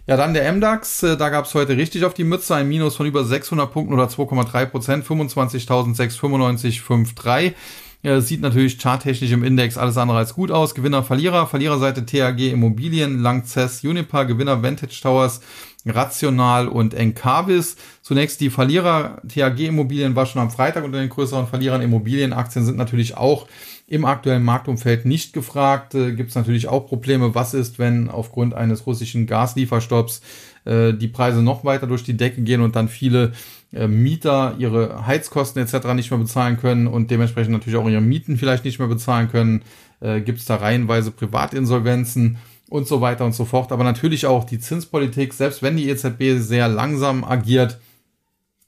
[0.05, 2.95] Ja, dann der MDAX, äh, da gab es heute richtig auf die Mütze, ein Minus
[2.95, 7.53] von über 600 Punkten oder 2,3 Prozent, 25.695,53.
[8.03, 10.75] Ja, sieht natürlich charttechnisch im Index alles andere als gut aus.
[10.75, 15.41] Gewinner, Verlierer, Verliererseite TAG Immobilien, Langzess, Unipa, Gewinner Vantage Towers,
[15.85, 17.75] Rational und Encarvis.
[18.03, 21.81] Zunächst die Verlierer, TAG Immobilien war schon am Freitag unter den größeren Verlierern.
[21.81, 23.47] Immobilienaktien sind natürlich auch
[23.87, 25.95] im aktuellen Marktumfeld nicht gefragt.
[25.95, 27.33] Äh, Gibt es natürlich auch Probleme.
[27.33, 30.21] Was ist, wenn aufgrund eines russischen Gaslieferstopps
[30.65, 33.31] äh, die Preise noch weiter durch die Decke gehen und dann viele
[33.87, 35.93] Mieter ihre Heizkosten etc.
[35.93, 39.63] nicht mehr bezahlen können und dementsprechend natürlich auch ihre Mieten vielleicht nicht mehr bezahlen können?
[39.99, 42.37] Äh, Gibt es da reihenweise Privatinsolvenzen?
[42.69, 43.71] und so weiter und so fort.
[43.71, 47.79] Aber natürlich auch die Zinspolitik, selbst wenn die EZB sehr langsam agiert,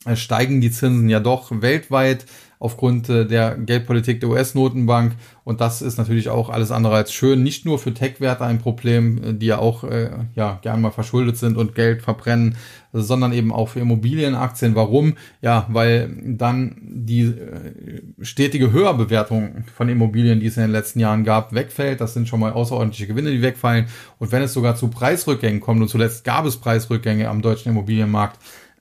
[0.05, 2.25] äh, steigen die Zinsen ja doch weltweit
[2.59, 5.13] aufgrund äh, der Geldpolitik der US-Notenbank.
[5.45, 7.41] Und das ist natürlich auch alles andere als schön.
[7.41, 11.37] Nicht nur für Tech-Werte ein Problem, äh, die ja auch äh, ja, gern mal verschuldet
[11.37, 12.57] sind und Geld verbrennen,
[12.91, 14.75] sondern eben auch für Immobilienaktien.
[14.75, 15.15] Warum?
[15.41, 21.23] Ja, weil dann die äh, stetige Höherbewertung von Immobilien, die es in den letzten Jahren
[21.23, 22.01] gab, wegfällt.
[22.01, 23.85] Das sind schon mal außerordentliche Gewinne, die wegfallen.
[24.17, 28.37] Und wenn es sogar zu Preisrückgängen kommt, und zuletzt gab es Preisrückgänge am deutschen Immobilienmarkt,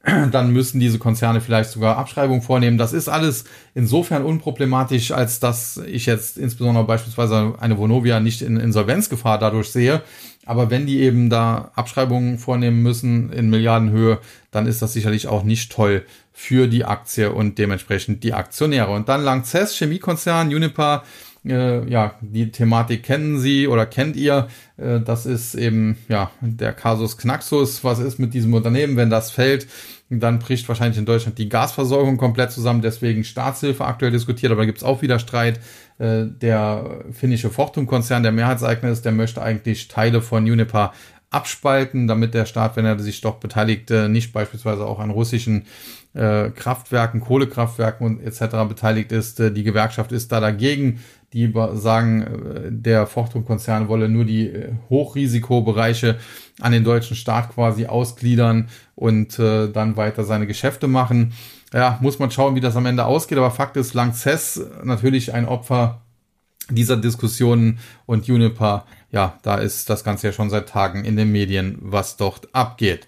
[0.30, 2.78] dann müssen diese Konzerne vielleicht sogar Abschreibungen vornehmen.
[2.78, 3.44] Das ist alles
[3.74, 10.02] insofern unproblematisch, als dass ich jetzt insbesondere beispielsweise eine Vonovia nicht in Insolvenzgefahr dadurch sehe.
[10.46, 14.18] Aber wenn die eben da Abschreibungen vornehmen müssen in Milliardenhöhe,
[14.50, 18.92] dann ist das sicherlich auch nicht toll für die Aktie und dementsprechend die Aktionäre.
[18.92, 21.02] Und dann Langzess, Chemiekonzern, Uniper,
[21.44, 24.48] äh, ja, die Thematik kennen Sie oder kennt ihr.
[24.76, 27.84] Äh, das ist eben ja der Kasus Knaxus.
[27.84, 29.66] Was ist mit diesem Unternehmen, wenn das fällt?
[30.10, 32.80] Dann bricht wahrscheinlich in Deutschland die Gasversorgung komplett zusammen.
[32.80, 35.60] Deswegen Staatshilfe aktuell diskutiert, aber da gibt es auch wieder Streit.
[35.98, 40.92] Äh, der finnische Fortum-Konzern, der Mehrheitseigner ist, der möchte eigentlich Teile von Uniper
[41.30, 45.66] abspalten, damit der Staat, wenn er sich doch beteiligt, äh, nicht beispielsweise auch an russischen
[46.14, 48.66] äh, Kraftwerken, Kohlekraftwerken und etc.
[48.66, 49.38] beteiligt ist.
[49.38, 51.00] Die Gewerkschaft ist da dagegen.
[51.32, 56.16] Die sagen, äh, der Fortum-Konzern wolle nur die äh, Hochrisikobereiche
[56.60, 61.34] an den deutschen Staat quasi ausgliedern und äh, dann weiter seine Geschäfte machen.
[61.72, 63.38] Ja, muss man schauen, wie das am Ende ausgeht.
[63.38, 66.00] Aber Fakt ist, Lanxess natürlich ein Opfer
[66.70, 71.32] dieser Diskussionen und Juniper, ja, da ist das Ganze ja schon seit Tagen in den
[71.32, 73.06] Medien, was dort abgeht.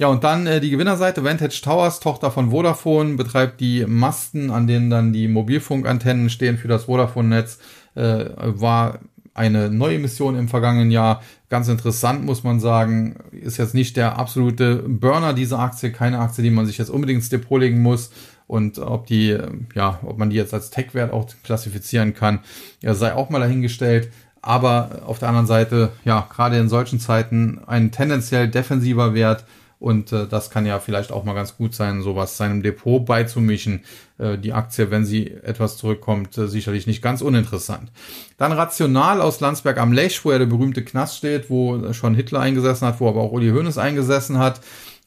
[0.00, 4.66] Ja, und dann äh, die Gewinnerseite, Vantage Towers, Tochter von Vodafone, betreibt die Masten, an
[4.66, 7.58] denen dann die Mobilfunkantennen stehen für das Vodafone-Netz,
[7.96, 9.00] äh, war
[9.34, 11.22] eine neue Mission im vergangenen Jahr.
[11.50, 13.16] Ganz interessant, muss man sagen.
[13.30, 17.18] Ist jetzt nicht der absolute Burner dieser Aktie, keine Aktie, die man sich jetzt unbedingt
[17.18, 18.10] ins Depot legen muss.
[18.46, 19.36] Und ob die,
[19.74, 22.38] ja, ob man die jetzt als Tech-Wert auch klassifizieren kann,
[22.80, 24.08] ja, sei auch mal dahingestellt.
[24.40, 29.44] Aber auf der anderen Seite, ja, gerade in solchen Zeiten ein tendenziell defensiver Wert,
[29.80, 33.82] und äh, das kann ja vielleicht auch mal ganz gut sein, sowas seinem Depot beizumischen.
[34.18, 37.90] Äh, die Aktie, wenn sie etwas zurückkommt, äh, sicherlich nicht ganz uninteressant.
[38.36, 42.40] Dann Rational aus Landsberg am Lech, wo ja der berühmte Knast steht, wo schon Hitler
[42.40, 44.60] eingesessen hat, wo aber auch Uli Hoeneß eingesessen hat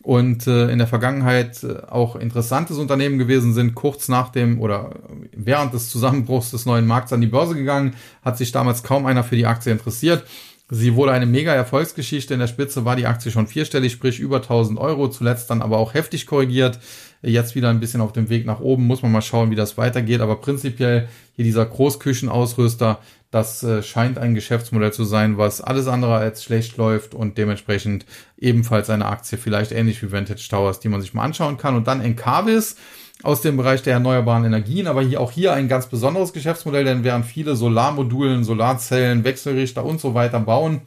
[0.04, 4.96] und äh, in der Vergangenheit äh, auch interessantes Unternehmen gewesen sind, kurz nach dem oder
[5.32, 9.24] während des Zusammenbruchs des neuen Markts an die Börse gegangen, hat sich damals kaum einer
[9.24, 10.26] für die Aktie interessiert.
[10.76, 12.34] Sie wurde eine mega Erfolgsgeschichte.
[12.34, 15.08] In der Spitze war die Aktie schon vierstellig, sprich über 1000 Euro.
[15.08, 16.80] Zuletzt dann aber auch heftig korrigiert.
[17.22, 18.88] Jetzt wieder ein bisschen auf dem Weg nach oben.
[18.88, 20.20] Muss man mal schauen, wie das weitergeht.
[20.20, 26.16] Aber prinzipiell hier dieser Großküchenausrüster, das äh, scheint ein Geschäftsmodell zu sein, was alles andere
[26.16, 28.08] als schlecht läuft und dementsprechend
[28.40, 31.76] ebenfalls eine Aktie, vielleicht ähnlich wie Vantage Towers, die man sich mal anschauen kann.
[31.76, 32.78] Und dann Encarvis
[33.22, 37.04] aus dem Bereich der erneuerbaren Energien, aber hier auch hier ein ganz besonderes Geschäftsmodell, denn
[37.04, 40.82] während viele Solarmodulen, Solarzellen, Wechselrichter und so weiter bauen,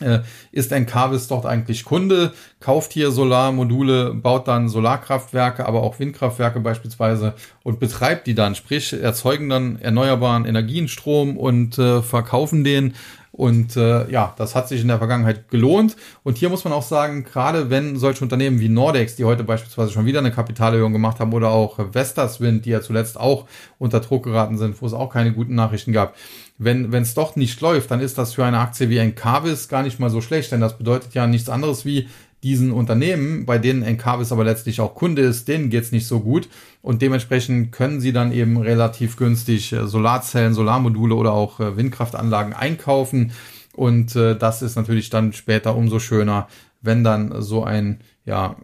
[0.00, 0.20] äh,
[0.52, 7.34] ist Encarvis dort eigentlich Kunde, kauft hier Solarmodule, baut dann Solarkraftwerke, aber auch Windkraftwerke beispielsweise
[7.64, 12.94] und betreibt die dann, sprich erzeugen dann erneuerbaren Energienstrom und äh, verkaufen den
[13.38, 15.94] und äh, ja, das hat sich in der Vergangenheit gelohnt.
[16.24, 19.92] Und hier muss man auch sagen, gerade wenn solche Unternehmen wie Nordex, die heute beispielsweise
[19.92, 23.46] schon wieder eine Kapitalerhöhung gemacht haben, oder auch Vestaswind, die ja zuletzt auch
[23.78, 26.16] unter Druck geraten sind, wo es auch keine guten Nachrichten gab,
[26.58, 29.84] wenn es doch nicht läuft, dann ist das für eine Aktie wie ein Encarvis gar
[29.84, 32.08] nicht mal so schlecht, denn das bedeutet ja nichts anderes wie,
[32.42, 36.48] diesen Unternehmen, bei denen Encarvis aber letztlich auch Kunde ist, denen geht's nicht so gut.
[36.82, 42.52] Und dementsprechend können sie dann eben relativ günstig äh, Solarzellen, Solarmodule oder auch äh, Windkraftanlagen
[42.52, 43.32] einkaufen.
[43.74, 46.48] Und äh, das ist natürlich dann später umso schöner,
[46.80, 48.56] wenn dann so ein ja,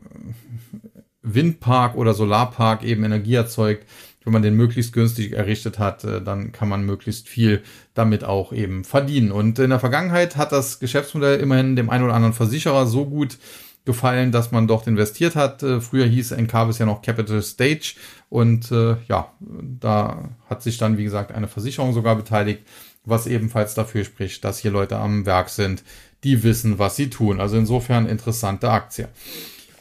[1.23, 3.87] Windpark oder Solarpark eben Energie erzeugt,
[4.25, 8.53] wenn man den möglichst günstig errichtet hat, äh, dann kann man möglichst viel damit auch
[8.53, 9.33] eben verdienen.
[9.33, 13.39] Und in der Vergangenheit hat das Geschäftsmodell immerhin dem einen oder anderen Versicherer so gut
[13.85, 15.63] gefallen, dass man dort investiert hat.
[15.63, 17.95] Äh, früher hieß Encarvis ja noch Capital Stage
[18.29, 22.63] und äh, ja, da hat sich dann, wie gesagt, eine Versicherung sogar beteiligt,
[23.05, 25.85] was ebenfalls dafür spricht, dass hier Leute am Werk sind,
[26.25, 27.41] die wissen, was sie tun.
[27.41, 29.09] Also insofern interessante Aktie.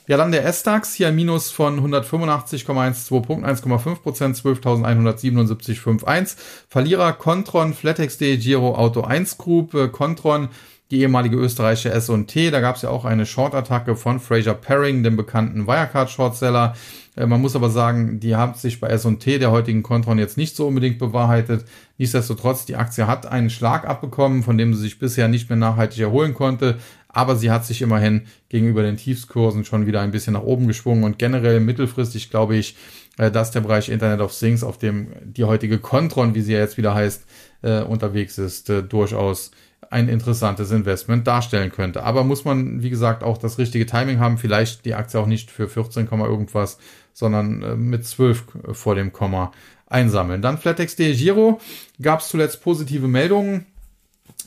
[0.05, 6.35] Ja, dann der S-DAX, hier ein Minus von 185,12 Punkten, 1,5 Prozent, 12.177,51.
[6.67, 10.49] Verlierer Contron, FlatEx.de, Giro, Auto 1 Group, äh, Contron,
[10.91, 15.15] die ehemalige österreichische S&T, da gab es ja auch eine Short-Attacke von Fraser Paring, dem
[15.15, 16.75] bekannten Wirecard-Shortseller.
[17.15, 20.55] Äh, man muss aber sagen, die haben sich bei S&T, der heutigen Contron, jetzt nicht
[20.55, 21.65] so unbedingt bewahrheitet.
[21.97, 25.99] Nichtsdestotrotz, die Aktie hat einen Schlag abbekommen, von dem sie sich bisher nicht mehr nachhaltig
[25.99, 26.77] erholen konnte
[27.13, 31.03] aber sie hat sich immerhin gegenüber den Tiefskursen schon wieder ein bisschen nach oben geschwungen
[31.03, 32.75] und generell mittelfristig glaube ich,
[33.17, 36.59] äh, dass der Bereich Internet of Things, auf dem die heutige Contron, wie sie ja
[36.59, 37.25] jetzt wieder heißt,
[37.61, 39.51] äh, unterwegs ist, durchaus
[39.89, 42.03] ein interessantes Investment darstellen könnte.
[42.03, 44.37] Aber muss man, wie gesagt, auch das richtige Timing haben.
[44.37, 46.77] Vielleicht die Aktie auch nicht für 14, irgendwas,
[47.13, 48.43] sondern mit 12
[48.73, 49.51] vor dem Komma
[49.87, 50.41] einsammeln.
[50.41, 51.59] Dann FlatEx.de Giro
[52.01, 53.65] gab es zuletzt positive Meldungen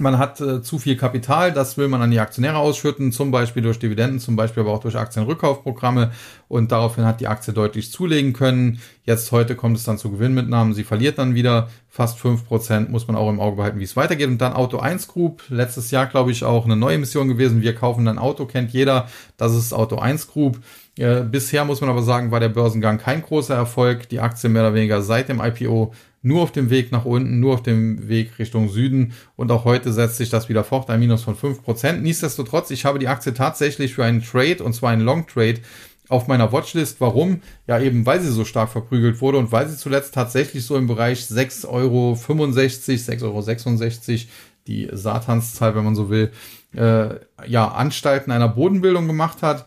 [0.01, 3.63] man hat äh, zu viel Kapital, das will man an die Aktionäre ausschütten, zum Beispiel
[3.63, 6.13] durch Dividenden, zum Beispiel aber auch durch Aktienrückkaufprogramme.
[6.49, 8.81] Und daraufhin hat die Aktie deutlich zulegen können.
[9.05, 13.07] Jetzt heute kommt es dann zu Gewinnmitnahmen, sie verliert dann wieder fast fünf Prozent, muss
[13.07, 14.29] man auch im Auge behalten, wie es weitergeht.
[14.29, 17.75] Und dann Auto 1 Group, letztes Jahr glaube ich auch eine neue Mission gewesen, wir
[17.75, 20.61] kaufen ein Auto, kennt jeder, das ist Auto 1 Group.
[20.99, 24.63] Äh, bisher muss man aber sagen, war der Börsengang kein großer Erfolg, die Aktie mehr
[24.63, 25.93] oder weniger seit dem IPO
[26.27, 29.13] nur auf dem Weg nach unten, nur auf dem Weg Richtung Süden.
[29.37, 32.03] Und auch heute setzt sich das wieder fort, ein Minus von fünf Prozent.
[32.03, 35.61] Nichtsdestotrotz, ich habe die Aktie tatsächlich für einen Trade, und zwar einen Long Trade,
[36.09, 37.01] auf meiner Watchlist.
[37.01, 37.43] Warum?
[37.69, 40.89] Ja, eben weil sie so stark verprügelt wurde und weil sie zuletzt tatsächlich so im
[40.89, 44.21] Bereich 6,65 Euro, 6,66 Euro,
[44.67, 46.33] die Satanszahl, wenn man so will,
[46.75, 47.15] äh,
[47.47, 49.67] ja, Anstalten einer Bodenbildung gemacht hat.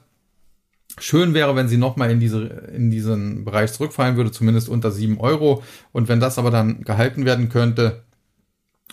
[0.97, 2.43] Schön wäre, wenn sie nochmal in, diese,
[2.75, 5.63] in diesen Bereich zurückfallen würde, zumindest unter sieben Euro.
[5.91, 8.03] Und wenn das aber dann gehalten werden könnte,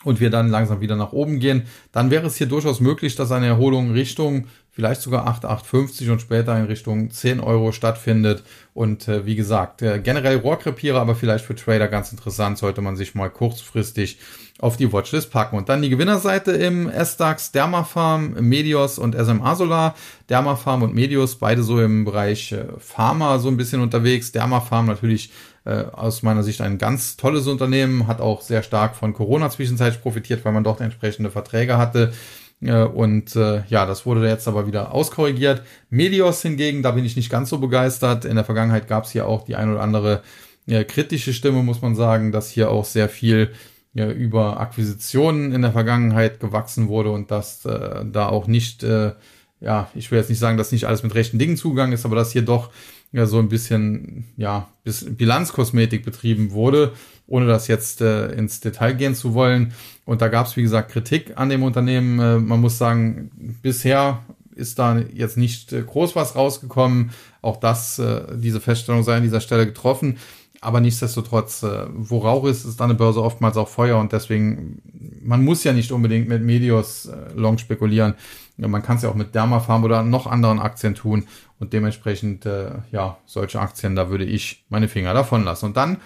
[0.04, 3.32] und wir dann langsam wieder nach oben gehen, dann wäre es hier durchaus möglich, dass
[3.32, 8.42] eine Erholung Richtung vielleicht sogar 8, 8,50 und später in Richtung 10 Euro stattfindet.
[8.74, 12.94] Und äh, wie gesagt, äh, generell Rohrkrepierer, aber vielleicht für Trader ganz interessant, sollte man
[12.94, 14.18] sich mal kurzfristig
[14.58, 15.56] auf die Watchlist packen.
[15.56, 19.94] Und dann die Gewinnerseite im S-DAX, Dermafarm, Medios und SMA Solar.
[20.28, 24.32] Dermafarm und Medios, beide so im Bereich äh, Pharma so ein bisschen unterwegs.
[24.32, 25.30] Dermafarm natürlich
[25.66, 30.00] äh, aus meiner Sicht ein ganz tolles Unternehmen, hat auch sehr stark von Corona zwischenzeitlich
[30.00, 32.12] profitiert, weil man dort entsprechende Verträge hatte.
[32.60, 35.62] Äh, und äh, ja, das wurde jetzt aber wieder auskorrigiert.
[35.90, 38.24] Medios hingegen, da bin ich nicht ganz so begeistert.
[38.24, 40.22] In der Vergangenheit gab es hier auch die ein oder andere
[40.66, 43.50] äh, kritische Stimme, muss man sagen, dass hier auch sehr viel
[43.92, 49.12] ja, über Akquisitionen in der Vergangenheit gewachsen wurde und dass äh, da auch nicht, äh,
[49.60, 52.14] ja, ich will jetzt nicht sagen, dass nicht alles mit rechten Dingen zugegangen ist, aber
[52.14, 52.70] dass hier doch
[53.12, 56.92] ja so ein bisschen ja bis Bilanzkosmetik betrieben wurde,
[57.26, 59.72] ohne das jetzt äh, ins Detail gehen zu wollen.
[60.04, 62.18] Und da gab es wie gesagt Kritik an dem Unternehmen.
[62.18, 63.30] Äh, man muss sagen,
[63.62, 64.22] bisher
[64.54, 67.10] ist da jetzt nicht äh, groß was rausgekommen.
[67.42, 70.18] Auch das, äh, diese Feststellung sei an dieser Stelle getroffen.
[70.60, 74.80] Aber nichtsdestotrotz, äh, wo Rauch ist, ist an der Börse oftmals auch Feuer und deswegen,
[75.22, 78.14] man muss ja nicht unbedingt mit Medios äh, long spekulieren.
[78.56, 81.26] Man kann es ja auch mit Dermafarm oder noch anderen Aktien tun
[81.58, 85.66] und dementsprechend, äh, ja, solche Aktien, da würde ich meine Finger davon lassen.
[85.66, 85.98] Und dann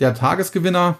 [0.00, 0.98] der Tagesgewinner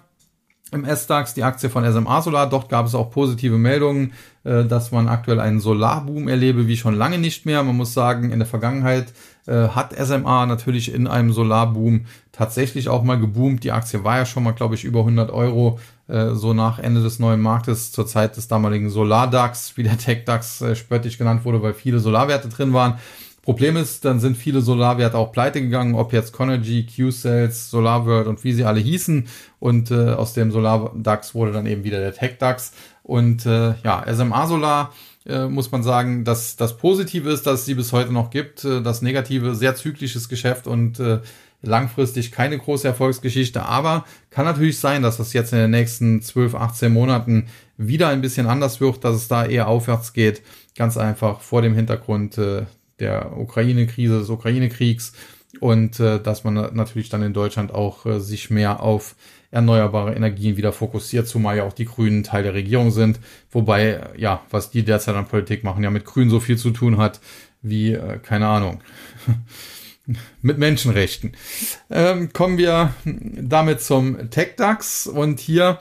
[0.71, 2.49] im S-DAX, die Aktie von SMA Solar.
[2.49, 4.13] Dort gab es auch positive Meldungen,
[4.45, 7.63] äh, dass man aktuell einen Solarboom erlebe, wie schon lange nicht mehr.
[7.63, 9.13] Man muss sagen, in der Vergangenheit
[9.47, 13.65] äh, hat SMA natürlich in einem Solarboom tatsächlich auch mal geboomt.
[13.65, 17.03] Die Aktie war ja schon mal, glaube ich, über 100 Euro, äh, so nach Ende
[17.03, 21.63] des neuen Marktes, zur Zeit des damaligen Solar-DAX, wie der Tech-DAX äh, spöttisch genannt wurde,
[21.63, 22.99] weil viele Solarwerte drin waren.
[23.43, 28.45] Problem ist, dann sind viele Solarwerte auch pleite gegangen, ob jetzt Conergy, Q-Cells, SolarWorld und
[28.45, 29.27] wie sie alle hießen.
[29.59, 32.73] Und äh, aus dem Solar-DAX wurde dann eben wieder der Tech-DAX.
[33.03, 34.93] Und äh, ja, SMA Solar
[35.25, 38.65] äh, muss man sagen, dass das Positive ist, dass es sie bis heute noch gibt.
[38.65, 41.21] Äh, das Negative, sehr zyklisches Geschäft und äh,
[41.63, 43.65] langfristig keine große Erfolgsgeschichte.
[43.65, 48.21] Aber kann natürlich sein, dass das jetzt in den nächsten 12, 18 Monaten wieder ein
[48.21, 50.43] bisschen anders wird, dass es da eher aufwärts geht.
[50.77, 52.67] Ganz einfach vor dem Hintergrund äh,
[53.01, 55.13] der Ukraine-Krise, des Ukraine-Kriegs
[55.61, 59.17] und äh, dass man natürlich dann in Deutschland auch äh, sich mehr auf
[59.51, 63.19] erneuerbare Energien wieder fokussiert, zumal ja auch die Grünen Teil der Regierung sind.
[63.51, 66.71] Wobei, äh, ja, was die derzeit an Politik machen, ja mit Grünen so viel zu
[66.71, 67.21] tun hat
[67.63, 68.83] wie, äh, keine Ahnung.
[70.43, 71.33] mit Menschenrechten.
[71.91, 75.79] Ähm, kommen wir damit zum TechDAX und hier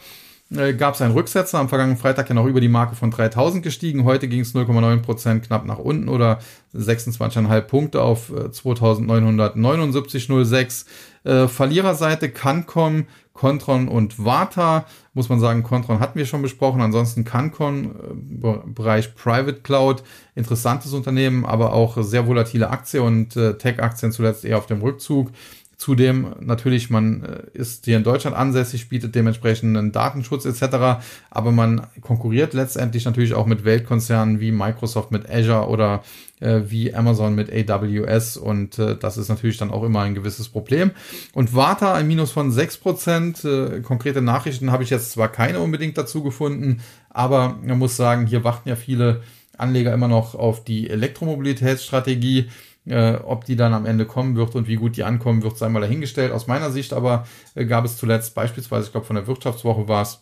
[0.55, 1.59] äh, gab es einen Rücksetzer.
[1.59, 4.05] Am vergangenen Freitag ja noch über die Marke von 3000 gestiegen.
[4.05, 6.39] Heute ging es 0,9 Prozent knapp nach unten oder
[6.75, 10.85] 26,5 Punkte auf 2979,06.
[11.25, 14.85] Äh, äh, Verliererseite Cancom, Contron und Vata.
[15.17, 16.79] Muss man sagen, Contron hatten wir schon besprochen.
[16.79, 17.95] Ansonsten Cancon,
[18.43, 20.03] äh, Bereich Private Cloud,
[20.35, 25.31] interessantes Unternehmen, aber auch sehr volatile Aktie und äh, Tech-Aktien zuletzt eher auf dem Rückzug.
[25.75, 31.01] Zudem natürlich, man äh, ist hier in Deutschland ansässig, bietet dementsprechend einen Datenschutz etc.
[31.31, 36.03] Aber man konkurriert letztendlich natürlich auch mit Weltkonzernen wie Microsoft mit Azure oder
[36.39, 40.49] äh, wie Amazon mit AWS und äh, das ist natürlich dann auch immer ein gewisses
[40.49, 40.91] Problem.
[41.33, 43.77] Und Warta ein Minus von 6%.
[43.77, 48.27] Äh, konkrete Nachrichten habe ich jetzt zwar keine unbedingt dazu gefunden, aber man muss sagen,
[48.27, 49.21] hier warten ja viele
[49.57, 52.49] Anleger immer noch auf die Elektromobilitätsstrategie.
[52.85, 55.67] Äh, ob die dann am Ende kommen wird und wie gut die ankommen wird, sei
[55.67, 56.31] mal dahingestellt.
[56.31, 60.03] Aus meiner Sicht aber äh, gab es zuletzt beispielsweise, ich glaube von der Wirtschaftswoche war
[60.03, 60.21] es,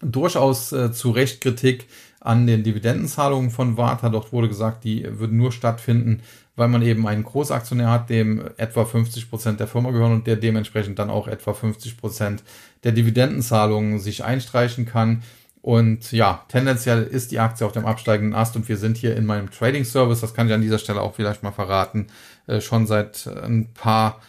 [0.00, 1.86] durchaus äh, zu Recht Kritik
[2.20, 4.08] an den Dividendenzahlungen von Warta.
[4.08, 6.22] Dort wurde gesagt, die würden nur stattfinden,
[6.56, 10.36] weil man eben einen Großaktionär hat, dem etwa 50 Prozent der Firma gehören und der
[10.36, 12.42] dementsprechend dann auch etwa 50 Prozent
[12.82, 15.22] der Dividendenzahlungen sich einstreichen kann.
[15.62, 19.26] Und ja, tendenziell ist die Aktie auf dem absteigenden Ast und wir sind hier in
[19.26, 22.06] meinem Trading Service, das kann ich an dieser Stelle auch vielleicht mal verraten,
[22.46, 24.20] äh, schon seit ein paar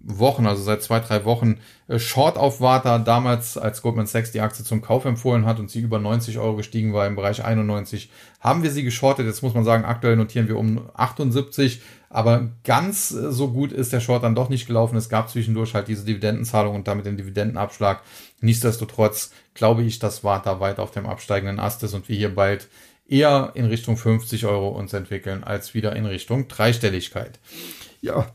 [0.00, 4.40] Wochen, also seit zwei, drei Wochen, äh, Short auf Warta, damals als Goldman Sachs die
[4.40, 8.10] Aktie zum Kauf empfohlen hat und sie über 90 Euro gestiegen war im Bereich 91,
[8.40, 9.26] haben wir sie geschortet.
[9.26, 13.92] Jetzt muss man sagen, aktuell notieren wir um 78, aber ganz äh, so gut ist
[13.92, 14.96] der Short dann doch nicht gelaufen.
[14.96, 18.02] Es gab zwischendurch halt diese Dividendenzahlung und damit den Dividendenabschlag.
[18.40, 22.68] Nichtsdestotrotz glaube ich, dass Warta weiter auf dem absteigenden Ast ist und wir hier bald
[23.08, 27.40] eher in Richtung 50 Euro uns entwickeln, als wieder in Richtung Dreistelligkeit.
[28.00, 28.26] Ja,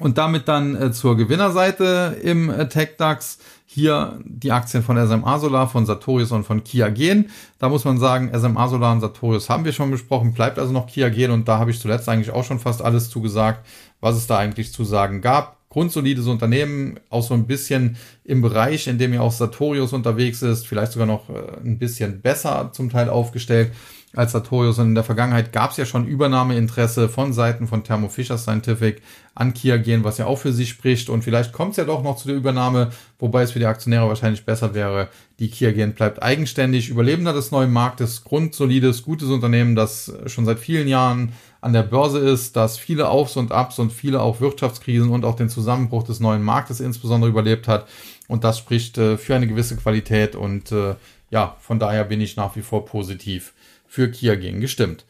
[0.00, 3.38] und damit dann äh, zur Gewinnerseite im äh, TechDAX.
[3.72, 7.30] Hier die Aktien von SMA Solar, von Sartorius und von Kia gehen.
[7.60, 10.88] Da muss man sagen, SMA Solar und Sartorius haben wir schon besprochen, bleibt also noch
[10.88, 13.64] Kia gehen und da habe ich zuletzt eigentlich auch schon fast alles zugesagt,
[14.00, 18.88] was es da eigentlich zu sagen gab grundsolides Unternehmen, auch so ein bisschen im Bereich,
[18.88, 22.90] in dem ja auch Sartorius unterwegs ist, vielleicht sogar noch äh, ein bisschen besser zum
[22.90, 23.72] Teil aufgestellt
[24.14, 24.78] als Sartorius.
[24.78, 29.02] Und in der Vergangenheit gab es ja schon Übernahmeinteresse von Seiten von Thermo Fisher Scientific
[29.34, 31.08] an Kia gehen, was ja auch für sich spricht.
[31.08, 34.08] Und vielleicht kommt es ja doch noch zu der Übernahme, wobei es für die Aktionäre
[34.08, 35.08] wahrscheinlich besser wäre.
[35.38, 40.58] Die Kia gehen bleibt eigenständig, Überlebender des neuen Marktes, grundsolides, gutes Unternehmen, das schon seit
[40.58, 45.10] vielen Jahren an der Börse ist, das viele Aufs und Abs und viele auch Wirtschaftskrisen
[45.10, 47.86] und auch den Zusammenbruch des neuen Marktes insbesondere überlebt hat.
[48.28, 50.94] Und das spricht äh, für eine gewisse Qualität und äh,
[51.30, 53.52] ja, von daher bin ich nach wie vor positiv
[53.90, 55.04] für Kia gegen gestimmt.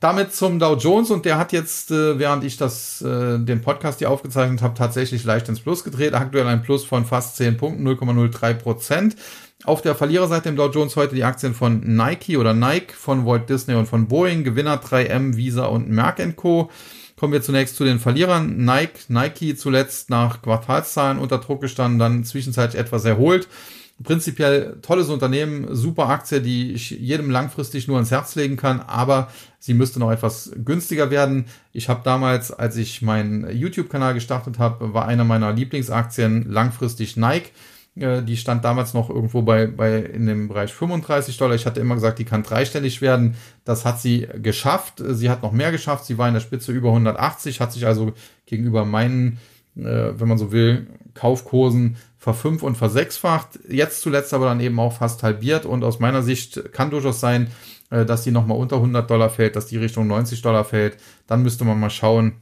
[0.00, 3.98] Damit zum Dow Jones und der hat jetzt, äh, während ich das, äh, den Podcast
[3.98, 6.14] hier aufgezeichnet habe, tatsächlich leicht ins Plus gedreht.
[6.14, 9.16] Aktuell ein Plus von fast 10 Punkten, 0,03 Prozent.
[9.64, 13.48] Auf der Verliererseite im Dow Jones heute die Aktien von Nike oder Nike, von Walt
[13.48, 16.70] Disney und von Boeing, Gewinner 3M, Visa und Merck Co.
[17.16, 18.64] Kommen wir zunächst zu den Verlierern.
[18.64, 23.46] Nike, Nike zuletzt nach Quartalszahlen unter Druck gestanden, dann zwischenzeitlich etwas erholt
[24.02, 29.28] prinzipiell tolles Unternehmen, super Aktie, die ich jedem langfristig nur ans Herz legen kann, aber
[29.58, 31.46] sie müsste noch etwas günstiger werden.
[31.72, 37.50] Ich habe damals, als ich meinen YouTube-Kanal gestartet habe, war einer meiner Lieblingsaktien langfristig Nike.
[37.94, 41.54] Äh, die stand damals noch irgendwo bei, bei in dem Bereich 35 Dollar.
[41.54, 43.36] Ich hatte immer gesagt, die kann dreistellig werden.
[43.64, 45.02] Das hat sie geschafft.
[45.06, 46.06] Sie hat noch mehr geschafft.
[46.06, 48.12] Sie war in der Spitze über 180, hat sich also
[48.46, 49.38] gegenüber meinen,
[49.74, 53.58] wenn man so will, Kaufkursen verfünf- und versechsfacht.
[53.68, 57.48] Jetzt zuletzt aber dann eben auch fast halbiert und aus meiner Sicht kann durchaus sein,
[57.90, 60.96] äh, dass die nochmal unter 100 Dollar fällt, dass die Richtung 90 Dollar fällt.
[61.26, 62.36] Dann müsste man mal schauen,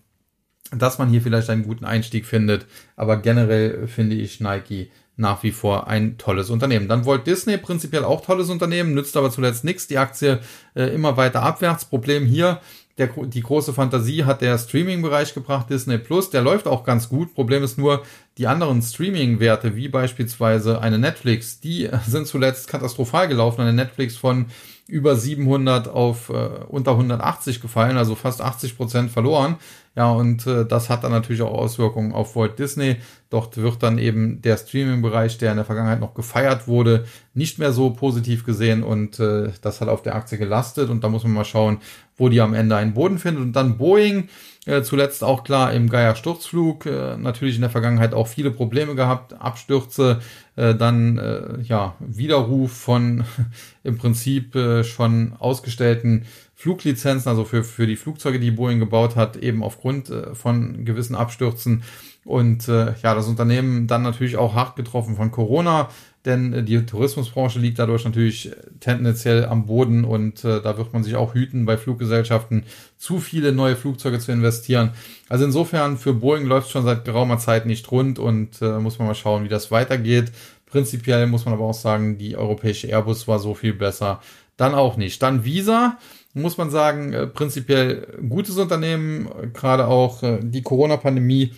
[0.70, 2.66] dass man hier vielleicht einen guten Einstieg findet.
[2.96, 6.88] Aber generell finde ich Nike nach wie vor ein tolles Unternehmen.
[6.88, 9.86] Dann Walt Disney, prinzipiell auch tolles Unternehmen, nützt aber zuletzt nichts.
[9.86, 10.40] Die Aktie
[10.74, 11.84] äh, immer weiter abwärts.
[11.84, 12.60] Problem hier,
[13.00, 16.30] der, die große Fantasie hat der Streaming-Bereich gebracht, Disney Plus.
[16.30, 17.34] Der läuft auch ganz gut.
[17.34, 18.02] Problem ist nur,
[18.38, 23.62] die anderen Streaming-Werte, wie beispielsweise eine Netflix, die sind zuletzt katastrophal gelaufen.
[23.62, 24.46] Eine Netflix von
[24.90, 29.56] über 700 auf äh, unter 180 gefallen, also fast 80 Prozent verloren.
[29.96, 32.96] Ja, und äh, das hat dann natürlich auch Auswirkungen auf Walt Disney.
[33.28, 37.72] Dort wird dann eben der Streaming-Bereich, der in der Vergangenheit noch gefeiert wurde, nicht mehr
[37.72, 41.32] so positiv gesehen und äh, das hat auf der Aktie gelastet und da muss man
[41.32, 41.78] mal schauen,
[42.16, 43.42] wo die am Ende einen Boden findet.
[43.42, 44.28] Und dann Boeing,
[44.70, 49.32] äh, zuletzt auch klar im Geier-Sturzflug, äh, natürlich in der Vergangenheit auch viele Probleme gehabt,
[49.32, 50.20] Abstürze,
[50.54, 53.24] äh, dann äh, ja Widerruf von
[53.82, 59.36] im Prinzip äh, schon ausgestellten Fluglizenzen, also für, für die Flugzeuge, die Boeing gebaut hat,
[59.36, 61.82] eben aufgrund von gewissen Abstürzen.
[62.26, 65.88] Und ja, das Unternehmen dann natürlich auch hart getroffen von Corona,
[66.24, 71.02] denn äh, die Tourismusbranche liegt dadurch natürlich tendenziell am Boden und äh, da wird man
[71.02, 72.64] sich auch hüten, bei Fluggesellschaften
[72.98, 74.90] zu viele neue Flugzeuge zu investieren.
[75.28, 79.08] Also insofern für Boeing läuft schon seit geraumer Zeit nicht rund und äh, muss man
[79.08, 80.32] mal schauen, wie das weitergeht.
[80.66, 84.20] Prinzipiell muss man aber auch sagen, die europäische Airbus war so viel besser.
[84.56, 85.22] Dann auch nicht.
[85.22, 85.98] Dann Visa
[86.34, 91.52] muss man sagen, äh, prinzipiell gutes Unternehmen, gerade auch äh, die Corona-Pandemie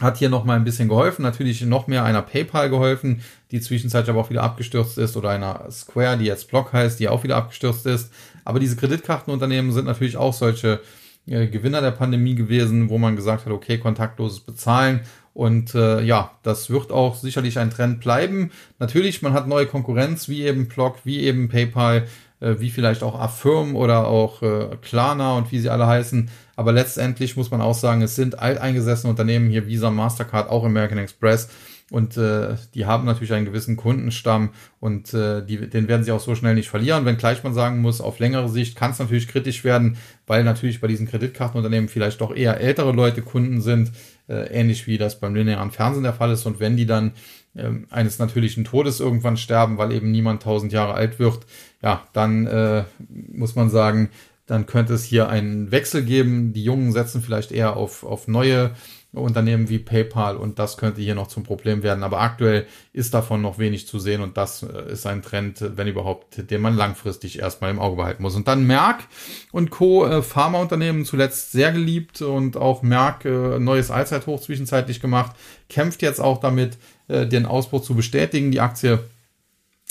[0.00, 1.22] hat hier noch mal ein bisschen geholfen.
[1.22, 5.70] Natürlich noch mehr einer PayPal geholfen, die zwischenzeitlich aber auch wieder abgestürzt ist, oder einer
[5.70, 8.12] Square, die jetzt Block heißt, die auch wieder abgestürzt ist.
[8.44, 10.80] Aber diese Kreditkartenunternehmen sind natürlich auch solche
[11.26, 15.00] äh, Gewinner der Pandemie gewesen, wo man gesagt hat, okay, kontaktloses Bezahlen.
[15.32, 18.50] Und äh, ja, das wird auch sicherlich ein Trend bleiben.
[18.78, 22.06] Natürlich, man hat neue Konkurrenz, wie eben Block, wie eben PayPal,
[22.40, 26.30] äh, wie vielleicht auch Affirm oder auch äh, Klarna und wie sie alle heißen.
[26.56, 30.98] Aber letztendlich muss man auch sagen, es sind alteingesessene Unternehmen hier, Visa, Mastercard, auch American
[30.98, 31.48] Express.
[31.90, 34.50] Und äh, die haben natürlich einen gewissen Kundenstamm
[34.80, 37.04] und äh, die, den werden sie auch so schnell nicht verlieren.
[37.04, 40.86] Wenngleich man sagen muss, auf längere Sicht kann es natürlich kritisch werden, weil natürlich bei
[40.86, 43.92] diesen Kreditkartenunternehmen vielleicht doch eher ältere Leute Kunden sind,
[44.28, 46.46] äh, ähnlich wie das beim linearen Fernsehen der Fall ist.
[46.46, 47.12] Und wenn die dann
[47.54, 51.40] äh, eines natürlichen Todes irgendwann sterben, weil eben niemand tausend Jahre alt wird,
[51.82, 52.84] ja, dann äh,
[53.30, 54.08] muss man sagen,
[54.46, 56.52] dann könnte es hier einen Wechsel geben.
[56.52, 58.72] Die Jungen setzen vielleicht eher auf, auf neue
[59.20, 62.02] Unternehmen wie PayPal und das könnte hier noch zum Problem werden.
[62.02, 65.86] Aber aktuell ist davon noch wenig zu sehen und das äh, ist ein Trend, wenn
[65.86, 68.34] überhaupt, den man langfristig erstmal im Auge behalten muss.
[68.34, 69.04] Und dann Merck
[69.52, 70.06] und Co.
[70.06, 75.36] Äh, Pharmaunternehmen zuletzt sehr geliebt und auch Merck äh, neues Allzeithoch zwischenzeitlich gemacht,
[75.68, 76.76] kämpft jetzt auch damit,
[77.06, 78.50] den Ausbruch zu bestätigen.
[78.50, 78.98] Die Aktie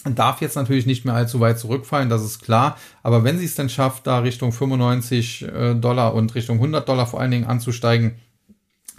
[0.06, 2.78] darf jetzt natürlich nicht mehr allzu weit zurückfallen, das ist klar.
[3.04, 7.22] Aber wenn sie es denn schafft, da Richtung 95 Dollar und Richtung 100 Dollar vor
[7.22, 8.16] allen Dingen anzusteigen,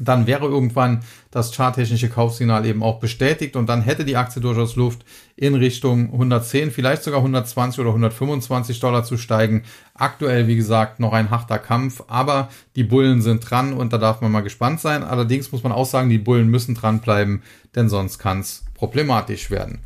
[0.00, 4.74] dann wäre irgendwann das charttechnische Kaufsignal eben auch bestätigt und dann hätte die Aktie durchaus
[4.74, 5.04] Luft
[5.36, 9.62] in Richtung 110, vielleicht sogar 120 oder 125 Dollar zu steigen.
[9.94, 14.20] Aktuell, wie gesagt, noch ein harter Kampf, aber die Bullen sind dran und da darf
[14.20, 15.04] man mal gespannt sein.
[15.04, 17.44] Allerdings muss man auch sagen, die Bullen müssen dranbleiben,
[17.76, 19.78] denn sonst kann es problematisch werden.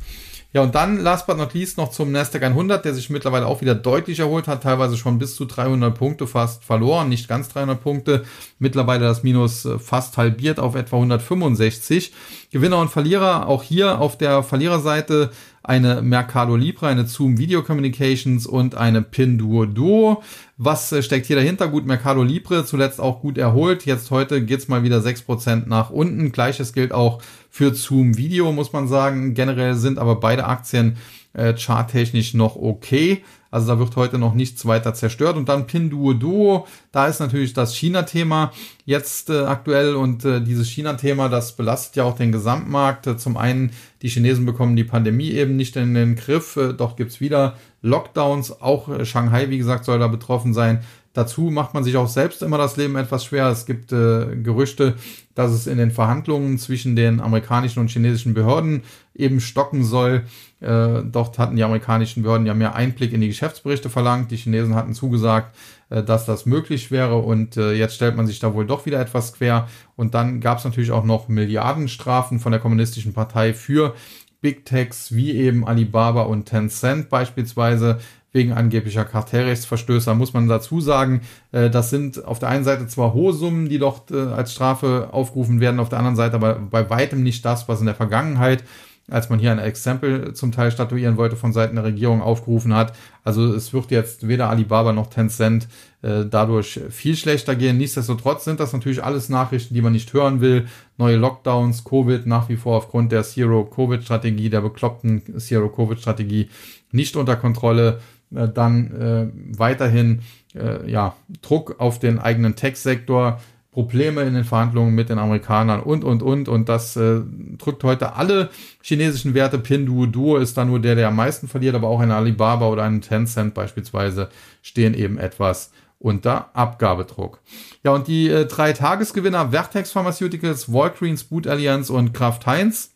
[0.51, 3.61] Ja, und dann, last but not least, noch zum Nasdaq 100, der sich mittlerweile auch
[3.61, 7.79] wieder deutlich erholt hat, teilweise schon bis zu 300 Punkte fast verloren, nicht ganz 300
[7.79, 8.25] Punkte,
[8.57, 12.13] mittlerweile das Minus äh, fast halbiert auf etwa 165.
[12.51, 15.29] Gewinner und Verlierer, auch hier auf der Verliererseite
[15.63, 20.23] eine Mercado Libre, eine Zoom Video Communications und eine Pinduo Duo.
[20.57, 21.67] Was äh, steckt hier dahinter?
[21.67, 23.85] Gut, Mercado Libre zuletzt auch gut erholt.
[23.85, 26.31] Jetzt heute geht's mal wieder 6% nach unten.
[26.31, 29.33] Gleiches gilt auch für Zoom Video, muss man sagen.
[29.33, 30.97] Generell sind aber beide Aktien
[31.33, 33.23] äh, charttechnisch noch okay.
[33.51, 35.37] Also da wird heute noch nichts weiter zerstört.
[35.37, 38.51] Und dann Pinduo Duo, da ist natürlich das China-Thema
[38.85, 43.07] jetzt äh, aktuell und äh, dieses China-Thema, das belastet ja auch den Gesamtmarkt.
[43.07, 43.71] Äh, zum einen,
[44.01, 48.61] die Chinesen bekommen die Pandemie eben nicht in den Griff, äh, doch gibt's wieder Lockdowns.
[48.61, 50.81] Auch äh, Shanghai, wie gesagt, soll da betroffen sein.
[51.13, 53.47] Dazu macht man sich auch selbst immer das Leben etwas schwer.
[53.47, 54.95] Es gibt äh, Gerüchte,
[55.33, 58.83] dass es in den Verhandlungen zwischen den amerikanischen und chinesischen Behörden
[59.15, 60.23] eben stocken soll.
[60.61, 64.31] Äh, dort hatten die amerikanischen Behörden ja mehr Einblick in die Geschäftsberichte verlangt.
[64.31, 65.55] Die Chinesen hatten zugesagt,
[65.89, 68.99] äh, dass das möglich wäre und äh, jetzt stellt man sich da wohl doch wieder
[68.99, 69.67] etwas quer.
[69.95, 73.95] Und dann gab es natürlich auch noch Milliardenstrafen von der kommunistischen Partei für
[74.41, 77.99] Big Techs wie eben Alibaba und Tencent beispielsweise
[78.31, 80.13] wegen angeblicher Kartellrechtsverstöße.
[80.13, 83.79] muss man dazu sagen, äh, das sind auf der einen Seite zwar hohe Summen, die
[83.79, 87.67] dort äh, als Strafe aufgerufen werden, auf der anderen Seite aber bei weitem nicht das,
[87.67, 88.63] was in der Vergangenheit
[89.09, 92.93] als man hier ein Exempel zum Teil statuieren wollte, von Seiten der Regierung aufgerufen hat.
[93.23, 95.67] Also es wird jetzt weder Alibaba noch Tencent
[96.01, 97.77] äh, dadurch viel schlechter gehen.
[97.77, 100.67] Nichtsdestotrotz sind das natürlich alles Nachrichten, die man nicht hören will.
[100.97, 106.49] Neue Lockdowns, Covid nach wie vor aufgrund der Zero-Covid-Strategie, der bekloppten Zero-Covid-Strategie
[106.91, 107.99] nicht unter Kontrolle.
[108.33, 110.21] Äh, dann äh, weiterhin
[110.55, 113.39] äh, ja, Druck auf den eigenen Tech-Sektor,
[113.79, 116.49] Probleme in den Verhandlungen mit den Amerikanern und, und, und.
[116.49, 117.21] Und das äh,
[117.57, 118.49] drückt heute alle
[118.81, 119.57] chinesischen Werte.
[119.57, 122.83] Pinduo Duo ist da nur der, der am meisten verliert, aber auch ein Alibaba oder
[122.83, 124.27] ein Tencent beispielsweise
[124.61, 127.39] stehen eben etwas unter Abgabedruck.
[127.85, 132.91] Ja, und die äh, drei Tagesgewinner Vertex Pharmaceuticals, Walgreens, Boot Alliance und Kraft Heinz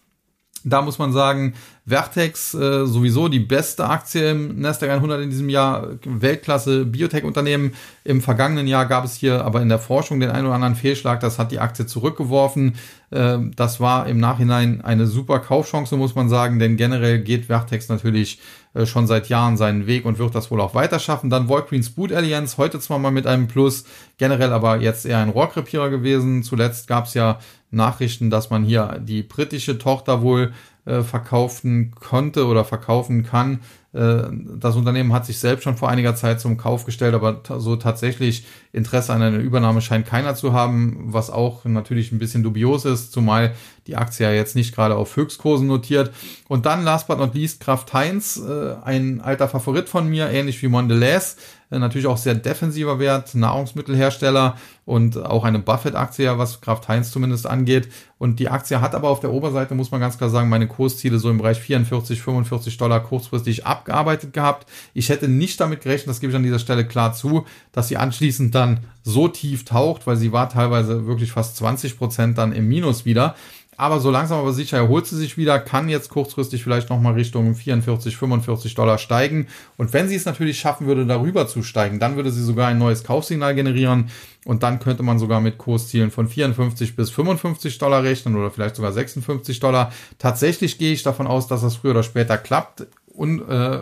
[0.63, 1.53] da muss man sagen,
[1.85, 7.73] Vertex äh, sowieso die beste Aktie im Nasdaq 100 in diesem Jahr, Weltklasse Biotech-Unternehmen.
[8.05, 11.19] Im vergangenen Jahr gab es hier aber in der Forschung den einen oder anderen Fehlschlag,
[11.19, 12.75] das hat die Aktie zurückgeworfen.
[13.11, 17.89] Äh, das war im Nachhinein eine super Kaufchance, muss man sagen, denn generell geht Vertex
[17.89, 18.39] natürlich
[18.73, 21.29] äh, schon seit Jahren seinen Weg und wird das wohl auch weiter schaffen.
[21.29, 23.83] Dann Walgreens Boot Alliance, heute zwar mal mit einem Plus,
[24.17, 26.43] generell aber jetzt eher ein Rohrkrepierer gewesen.
[26.43, 27.39] Zuletzt gab es ja
[27.73, 30.53] Nachrichten, dass man hier die britische Tochter wohl
[30.85, 33.61] äh, verkaufen konnte oder verkaufen kann.
[33.93, 34.23] Äh,
[34.57, 38.45] das Unternehmen hat sich selbst schon vor einiger Zeit zum Kauf gestellt, aber so tatsächlich
[38.73, 43.13] Interesse an einer Übernahme scheint keiner zu haben, was auch natürlich ein bisschen dubios ist,
[43.13, 43.53] zumal
[43.87, 46.11] die Aktie ja jetzt nicht gerade auf Höchstkursen notiert.
[46.47, 50.61] Und dann last but not least Kraft Heinz, äh, ein alter Favorit von mir, ähnlich
[50.61, 51.37] wie Mondelez,
[51.79, 57.87] natürlich auch sehr defensiver Wert, Nahrungsmittelhersteller und auch eine Buffett-Aktie, was Kraft Heinz zumindest angeht.
[58.17, 61.19] Und die Aktie hat aber auf der Oberseite, muss man ganz klar sagen, meine Kursziele
[61.19, 64.69] so im Bereich 44, 45 Dollar kurzfristig abgearbeitet gehabt.
[64.93, 67.97] Ich hätte nicht damit gerechnet, das gebe ich an dieser Stelle klar zu, dass sie
[67.97, 72.67] anschließend dann so tief taucht, weil sie war teilweise wirklich fast 20 Prozent dann im
[72.67, 73.35] Minus wieder.
[73.77, 77.55] Aber so langsam aber sicher erholt sie sich wieder, kann jetzt kurzfristig vielleicht nochmal Richtung
[77.55, 79.47] 44, 45 Dollar steigen.
[79.77, 82.77] Und wenn sie es natürlich schaffen würde, darüber zu steigen, dann würde sie sogar ein
[82.77, 84.09] neues Kaufsignal generieren.
[84.45, 88.75] Und dann könnte man sogar mit Kurszielen von 54 bis 55 Dollar rechnen oder vielleicht
[88.75, 89.91] sogar 56 Dollar.
[90.19, 92.87] Tatsächlich gehe ich davon aus, dass das früher oder später klappt.
[93.07, 93.79] Und äh,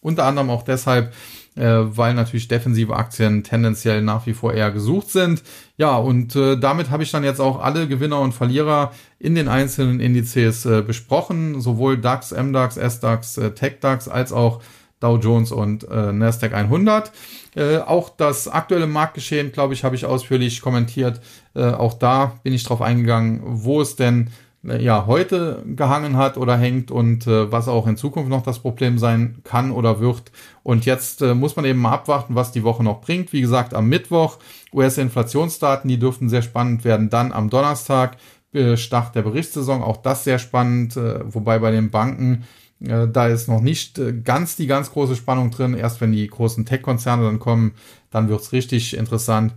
[0.00, 1.12] unter anderem auch deshalb,
[1.60, 5.42] weil natürlich defensive Aktien tendenziell nach wie vor eher gesucht sind.
[5.76, 9.48] Ja, und äh, damit habe ich dann jetzt auch alle Gewinner und Verlierer in den
[9.48, 14.62] einzelnen Indizes äh, besprochen, sowohl DAX, MDAX, SDAX, äh, TechDAX als auch
[15.00, 17.12] Dow Jones und äh, Nasdaq 100.
[17.54, 21.20] Äh, auch das aktuelle Marktgeschehen, glaube ich, habe ich ausführlich kommentiert.
[21.54, 24.30] Äh, auch da bin ich drauf eingegangen, wo es denn äh,
[24.62, 28.98] ja heute gehangen hat oder hängt und äh, was auch in Zukunft noch das Problem
[28.98, 30.30] sein kann oder wird.
[30.62, 33.32] Und jetzt äh, muss man eben mal abwarten, was die Woche noch bringt.
[33.32, 34.38] Wie gesagt, am Mittwoch
[34.72, 37.10] US-Inflationsdaten, die dürften sehr spannend werden.
[37.10, 38.16] Dann am Donnerstag
[38.52, 42.44] äh, Start der Berichtssaison, auch das sehr spannend, äh, wobei bei den Banken
[42.80, 45.74] äh, da ist noch nicht äh, ganz die ganz große Spannung drin.
[45.74, 47.72] Erst wenn die großen Tech-Konzerne dann kommen,
[48.10, 49.54] dann wird's richtig interessant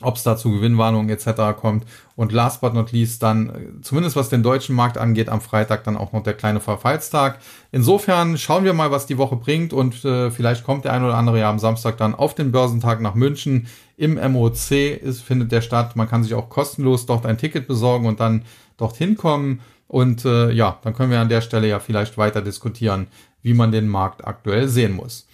[0.00, 1.58] ob es da zu Gewinnwarnungen etc.
[1.58, 1.84] kommt.
[2.16, 5.84] Und last but not least dann, äh, zumindest was den deutschen Markt angeht, am Freitag
[5.84, 7.38] dann auch noch der kleine Verfallstag.
[7.72, 11.14] Insofern schauen wir mal, was die Woche bringt und äh, vielleicht kommt der ein oder
[11.14, 13.66] andere ja am Samstag dann auf den Börsentag nach München.
[13.96, 15.96] Im MOC ist, findet der statt.
[15.96, 18.44] Man kann sich auch kostenlos dort ein Ticket besorgen und dann
[18.76, 19.60] dorthin kommen.
[19.88, 23.08] Und äh, ja, dann können wir an der Stelle ja vielleicht weiter diskutieren,
[23.42, 25.26] wie man den Markt aktuell sehen muss.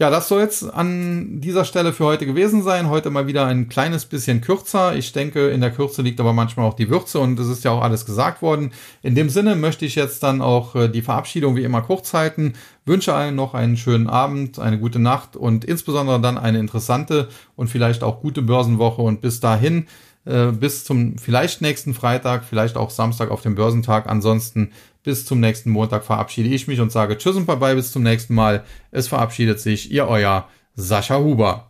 [0.00, 2.88] Ja, das soll jetzt an dieser Stelle für heute gewesen sein.
[2.88, 4.96] Heute mal wieder ein kleines bisschen kürzer.
[4.96, 7.72] Ich denke, in der Kürze liegt aber manchmal auch die Würze und es ist ja
[7.72, 8.72] auch alles gesagt worden.
[9.02, 12.54] In dem Sinne möchte ich jetzt dann auch äh, die Verabschiedung wie immer kurz halten.
[12.86, 17.68] Wünsche allen noch einen schönen Abend, eine gute Nacht und insbesondere dann eine interessante und
[17.68, 19.86] vielleicht auch gute Börsenwoche und bis dahin
[20.24, 24.06] äh, bis zum vielleicht nächsten Freitag, vielleicht auch Samstag auf dem Börsentag.
[24.06, 24.72] Ansonsten
[25.02, 28.34] bis zum nächsten Montag verabschiede ich mich und sage Tschüss und Bye-bye bis zum nächsten
[28.34, 28.64] Mal.
[28.90, 31.68] Es verabschiedet sich Ihr Euer Sascha Huber.